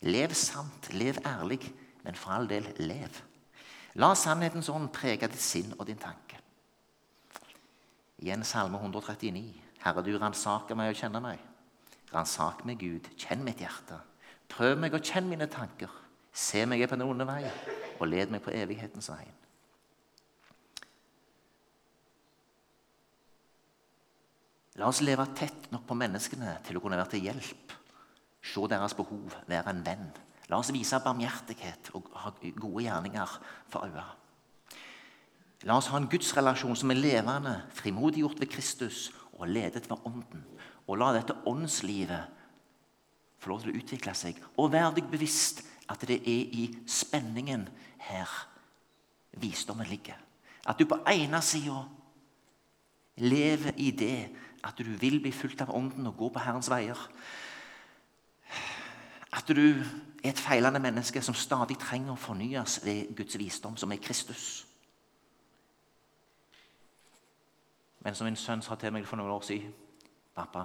Lev 0.02 0.34
sant, 0.34 0.90
lev 0.94 1.20
ærlig, 1.26 1.60
men 2.02 2.18
for 2.18 2.34
all 2.34 2.50
del, 2.50 2.66
lev. 2.82 3.22
La 3.98 4.10
sannhetens 4.18 4.70
ånd 4.74 4.90
prege 4.94 5.30
ditt 5.30 5.42
sinn 5.42 5.70
og 5.78 5.86
din 5.86 5.98
tanke. 6.02 6.42
Igjen 8.18 8.42
Salme 8.42 8.80
139. 8.82 9.54
Herre, 9.84 10.02
du 10.02 10.16
ransaker 10.18 10.74
meg 10.78 10.90
og 10.90 10.98
kjenner 10.98 11.22
meg. 11.22 11.42
Ransak 12.10 12.64
meg, 12.66 12.82
Gud, 12.82 13.06
kjenn 13.20 13.44
mitt 13.46 13.62
hjerte. 13.62 14.00
Prøv 14.50 14.78
meg 14.82 14.96
og 14.96 15.04
kjenn 15.04 15.28
mine 15.30 15.46
tanker. 15.50 15.92
Se 16.34 16.64
meg 16.66 16.82
på 16.88 16.98
den 16.98 17.06
onde 17.06 17.26
vei, 17.28 17.44
og 17.98 18.08
led 18.10 18.32
meg 18.34 18.42
på 18.42 18.54
evighetens 18.54 19.10
vei. 19.12 19.26
La 24.78 24.86
oss 24.86 25.02
leve 25.02 25.26
tett 25.34 25.66
nok 25.72 25.88
på 25.88 25.96
menneskene 25.98 26.54
til 26.66 26.78
å 26.78 26.82
kunne 26.82 26.98
være 27.00 27.16
til 27.16 27.26
hjelp. 27.26 27.74
Se 28.46 28.62
deres 28.70 28.94
behov, 28.94 29.34
være 29.50 29.74
en 29.74 29.82
venn. 29.84 30.06
La 30.48 30.60
oss 30.62 30.70
vise 30.72 31.00
barmhjertighet 31.02 31.90
og 31.98 32.06
ha 32.22 32.30
gode 32.56 32.84
gjerninger 32.86 33.34
for 33.68 33.88
øye. 33.88 34.06
La 35.66 35.74
oss 35.76 35.90
ha 35.90 35.98
en 35.98 36.06
gudsrelasjon 36.08 36.78
som 36.78 36.94
er 36.94 37.00
levende, 37.00 37.56
frimodiggjort 37.74 38.38
ved 38.40 38.52
Kristus 38.52 39.08
og 39.34 39.50
ledet 39.50 39.90
ved 39.90 40.06
Ånden. 40.06 40.44
Og 40.86 41.00
la 41.02 41.10
dette 41.16 41.34
åndslivet 41.50 42.36
få 43.42 43.50
lov 43.50 43.64
til 43.64 43.74
å 43.74 43.80
utvikle 43.82 44.14
seg. 44.16 44.38
Og 44.56 44.70
vær 44.72 44.94
deg 44.94 45.10
bevisst 45.10 45.64
at 45.90 46.06
det 46.06 46.20
er 46.22 46.54
i 46.54 46.68
spenningen 46.86 47.66
her 48.06 48.30
visdommen 49.42 49.88
ligger. 49.90 50.16
At 50.68 50.78
du 50.78 50.86
på 50.86 51.00
ene 51.10 51.42
sida 51.42 51.82
lever 53.18 53.74
i 53.82 53.90
det 53.90 54.28
at 54.64 54.78
du 54.78 54.84
vil 54.84 55.20
bli 55.20 55.32
fulgt 55.32 55.60
av 55.60 55.74
Ånden 55.74 56.06
og 56.06 56.16
gå 56.16 56.28
på 56.34 56.42
Herrens 56.42 56.70
veier. 56.70 56.98
At 59.32 59.48
du 59.48 59.60
er 60.24 60.30
et 60.30 60.40
feilende 60.40 60.80
menneske 60.80 61.22
som 61.22 61.34
stadig 61.34 61.78
trenger 61.78 62.14
å 62.14 62.20
fornyes 62.20 62.80
ved 62.84 63.14
Guds 63.16 63.38
visdom, 63.38 63.76
som 63.76 63.92
er 63.92 64.02
Kristus. 64.02 64.64
Men 68.00 68.14
som 68.14 68.24
min 68.24 68.36
sønn 68.36 68.62
sa 68.62 68.74
til 68.78 68.92
meg 68.94 69.06
for 69.06 69.20
noen 69.20 69.34
år 69.34 69.44
siden 69.44 69.74
Pappa, 70.38 70.64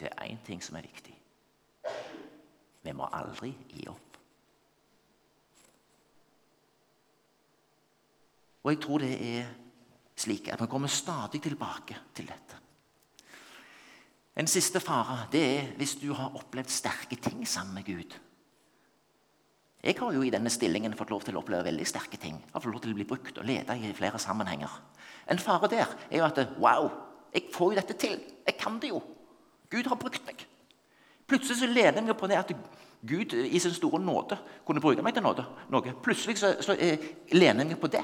det 0.00 0.08
er 0.08 0.24
én 0.24 0.38
ting 0.44 0.62
som 0.64 0.76
er 0.76 0.86
viktig. 0.86 1.14
Vi 2.82 2.92
må 2.96 3.08
aldri 3.12 3.52
gi 3.68 3.88
opp. 3.90 4.16
Og 8.62 8.72
jeg 8.72 8.80
tror 8.82 8.98
det 8.98 9.12
er 9.38 9.50
slik 10.18 10.50
at 10.52 10.62
vi 10.62 10.70
kommer 10.70 10.90
stadig 10.90 11.40
tilbake 11.42 11.96
til 12.14 12.28
dette. 12.28 12.58
En 14.38 14.46
siste 14.46 14.80
fare 14.80 15.24
det 15.32 15.42
er 15.42 15.70
hvis 15.78 15.96
du 15.98 16.12
har 16.14 16.34
opplevd 16.38 16.70
sterke 16.70 17.18
ting 17.18 17.42
sammen 17.46 17.74
med 17.74 17.86
Gud. 17.86 18.14
Jeg 19.82 19.94
har 19.98 20.12
jo 20.14 20.22
i 20.26 20.30
denne 20.30 20.50
stillingen 20.50 20.94
fått 20.98 21.10
lov 21.10 21.22
til 21.26 21.36
å 21.36 21.40
oppleve 21.42 21.68
veldig 21.68 21.86
sterke 21.86 22.18
ting. 22.18 22.36
Jeg 22.38 22.54
har 22.54 22.62
fått 22.62 22.74
lov 22.74 22.82
til 22.82 22.94
å 22.94 22.98
bli 22.98 23.06
brukt 23.06 23.38
og 23.38 23.46
lede 23.46 23.76
i 23.78 23.92
flere 23.94 24.18
sammenhenger. 24.18 24.70
En 25.30 25.38
fare 25.42 25.70
der 25.70 25.86
er 26.10 26.18
jo 26.18 26.26
at 26.26 26.40
wow, 26.58 26.90
jeg 27.34 27.50
får 27.54 27.72
jo 27.72 27.78
dette 27.78 27.98
til. 27.98 28.18
Jeg 28.46 28.58
kan 28.58 28.78
det 28.82 28.90
jo. 28.90 29.02
Gud 29.70 29.86
har 29.86 30.00
brukt 30.00 30.24
meg. 30.26 30.42
Plutselig 31.28 31.60
så 31.60 31.68
lener 31.70 32.00
jeg 32.00 32.08
meg 32.08 32.18
på 32.18 32.30
det 32.30 32.38
at 32.40 32.54
Gud 33.06 33.34
i 33.34 33.58
sin 33.62 33.74
store 33.74 34.00
nåde 34.02 34.38
kunne 34.66 34.82
bruke 34.82 35.02
meg 35.04 35.14
til 35.14 35.22
noe. 35.22 35.92
Plutselig 36.02 36.38
så, 36.40 36.54
så 36.64 36.74
eh, 36.74 37.10
lener 37.34 37.66
jeg 37.66 37.74
meg 37.74 37.82
på 37.82 37.90
det. 37.92 38.02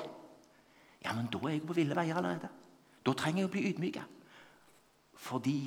Ja, 1.04 1.12
men 1.12 1.28
da 1.32 1.40
er 1.44 1.58
jeg 1.58 1.66
på 1.66 1.76
ville 1.76 1.96
veier 1.96 2.16
allerede. 2.16 2.48
Da 3.04 3.12
trenger 3.12 3.44
jeg 3.44 3.50
å 3.50 3.52
bli 3.52 3.64
ydmyka. 3.70 4.04
Fordi 5.20 5.58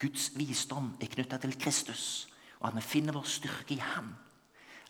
Guds 0.00 0.30
visdom 0.36 0.92
er 1.00 1.10
knytta 1.12 1.38
til 1.40 1.56
Kristus, 1.60 2.28
og 2.60 2.68
at 2.68 2.76
vi 2.76 2.84
finner 2.84 3.16
vår 3.16 3.28
styrke 3.28 3.76
i 3.76 3.82
Han. 3.94 4.12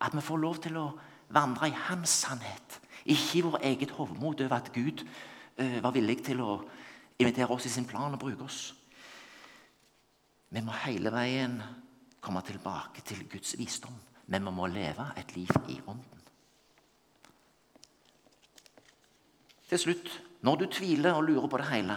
At 0.03 0.15
vi 0.15 0.25
får 0.25 0.43
lov 0.43 0.59
til 0.65 0.79
å 0.81 0.89
vandre 1.35 1.71
i 1.71 1.77
Hans 1.87 2.17
sannhet, 2.25 2.81
ikke 3.05 3.39
i 3.39 3.45
vår 3.47 3.59
eget 3.71 3.95
hovmod 3.95 4.43
over 4.43 4.57
at 4.57 4.73
Gud 4.75 5.05
uh, 5.05 5.79
var 5.83 5.95
villig 5.95 6.19
til 6.27 6.43
å 6.43 6.59
invitere 7.19 7.55
oss 7.55 7.67
i 7.67 7.73
sin 7.73 7.87
plan 7.87 8.15
og 8.15 8.23
bruke 8.23 8.47
oss. 8.47 8.75
Vi 10.51 10.63
må 10.65 10.75
hele 10.85 11.13
veien 11.13 11.59
komme 12.25 12.43
tilbake 12.43 13.05
til 13.07 13.27
Guds 13.31 13.55
visdom, 13.59 13.95
men 14.27 14.47
vi 14.49 14.55
må 14.55 14.67
leve 14.67 15.13
et 15.17 15.35
liv 15.37 15.51
i 15.69 15.79
Ånden. 15.87 16.18
Til 19.69 19.79
slutt, 19.79 20.09
når 20.41 20.57
du 20.57 20.67
tviler 20.73 21.13
og 21.13 21.27
lurer 21.29 21.49
på 21.51 21.61
det 21.61 21.69
hele, 21.69 21.97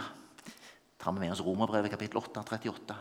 tar 1.00 1.16
vi 1.16 1.24
med 1.24 1.32
oss 1.32 1.44
Romerbrevet 1.46 1.92
kapittel 1.94 2.20
8, 2.20 2.44
38. 2.44 2.98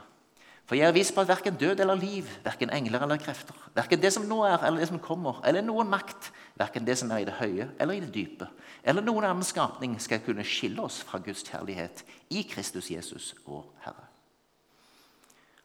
For 0.70 0.78
jeg 0.78 0.86
er 0.86 0.94
viss 0.94 1.10
på 1.10 1.24
at 1.24 1.26
verken 1.26 1.56
død 1.58 1.80
eller 1.82 1.98
liv, 1.98 2.28
verken 2.44 2.70
engler 2.70 3.02
eller 3.02 3.18
krefter, 3.18 3.56
verken 3.74 3.98
det 3.98 4.12
som 4.14 4.28
nå 4.30 4.44
er 4.46 4.62
eller 4.62 4.78
det 4.78 4.86
som 4.92 5.00
kommer, 5.02 5.40
eller 5.42 5.64
noen 5.66 5.90
makt, 5.90 6.28
verken 6.60 6.86
det 6.86 6.94
som 7.00 7.10
er 7.10 7.24
i 7.24 7.26
det 7.26 7.34
høye 7.40 7.66
eller 7.80 7.96
i 7.96 8.04
det 8.04 8.12
dype, 8.14 8.46
eller 8.86 9.02
noen 9.02 9.26
annen 9.26 9.42
skapning 9.46 9.96
skal 9.98 10.22
kunne 10.22 10.46
skille 10.46 10.84
oss 10.84 11.00
fra 11.02 11.18
Guds 11.24 11.42
kjærlighet 11.48 12.04
i 12.30 12.44
Kristus 12.46 12.92
Jesus, 12.92 13.32
vår 13.48 13.66
Herre. 13.82 14.06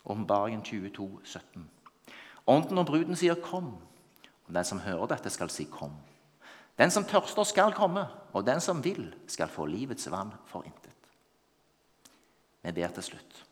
Åpenbaringen 0.05 0.65
22, 0.65 1.05
17. 1.23 1.69
Ånden 2.47 2.77
og 2.77 2.85
bruden 2.85 3.15
sier 3.15 3.35
'kom', 3.35 3.77
og 4.47 4.53
den 4.53 4.65
som 4.65 4.79
hører 4.79 5.05
dette, 5.05 5.29
skal 5.29 5.49
si 5.49 5.63
'kom'. 5.65 6.14
Den 6.75 6.91
som 6.91 7.05
tørster, 7.07 7.43
skal 7.47 7.73
komme, 7.73 8.03
og 8.33 8.45
den 8.45 8.59
som 8.61 8.83
vil, 8.83 9.07
skal 9.31 9.51
få 9.51 9.67
livets 9.69 10.09
vann 10.11 10.33
for 10.49 10.67
intet. 10.67 10.91
Vi 12.65 12.73
ber 12.75 12.91
til 12.95 13.05
slutt. 13.11 13.43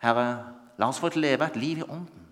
Herre, 0.00 0.28
la 0.78 0.88
oss 0.88 1.00
få 1.02 1.10
leve 1.16 1.44
et 1.44 1.58
liv 1.58 1.82
i 1.82 1.88
Ånden. 1.88 2.26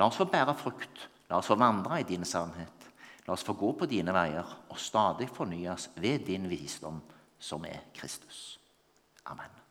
La 0.00 0.08
oss 0.08 0.16
få 0.16 0.26
bære 0.30 0.56
frukt. 0.56 1.04
La 1.28 1.38
oss 1.38 1.50
få 1.50 1.58
vandre 1.60 2.00
i 2.00 2.08
din 2.08 2.24
sannhet. 2.24 2.88
La 3.26 3.36
oss 3.36 3.44
få 3.44 3.52
gå 3.52 3.74
på 3.76 3.86
dine 3.86 4.14
veier 4.16 4.56
og 4.72 4.80
stadig 4.80 5.28
fornyes 5.28 5.90
ved 6.00 6.24
din 6.26 6.48
visdom, 6.48 7.02
som 7.38 7.66
er 7.68 7.84
Kristus. 7.94 8.56
Amen. 9.28 9.67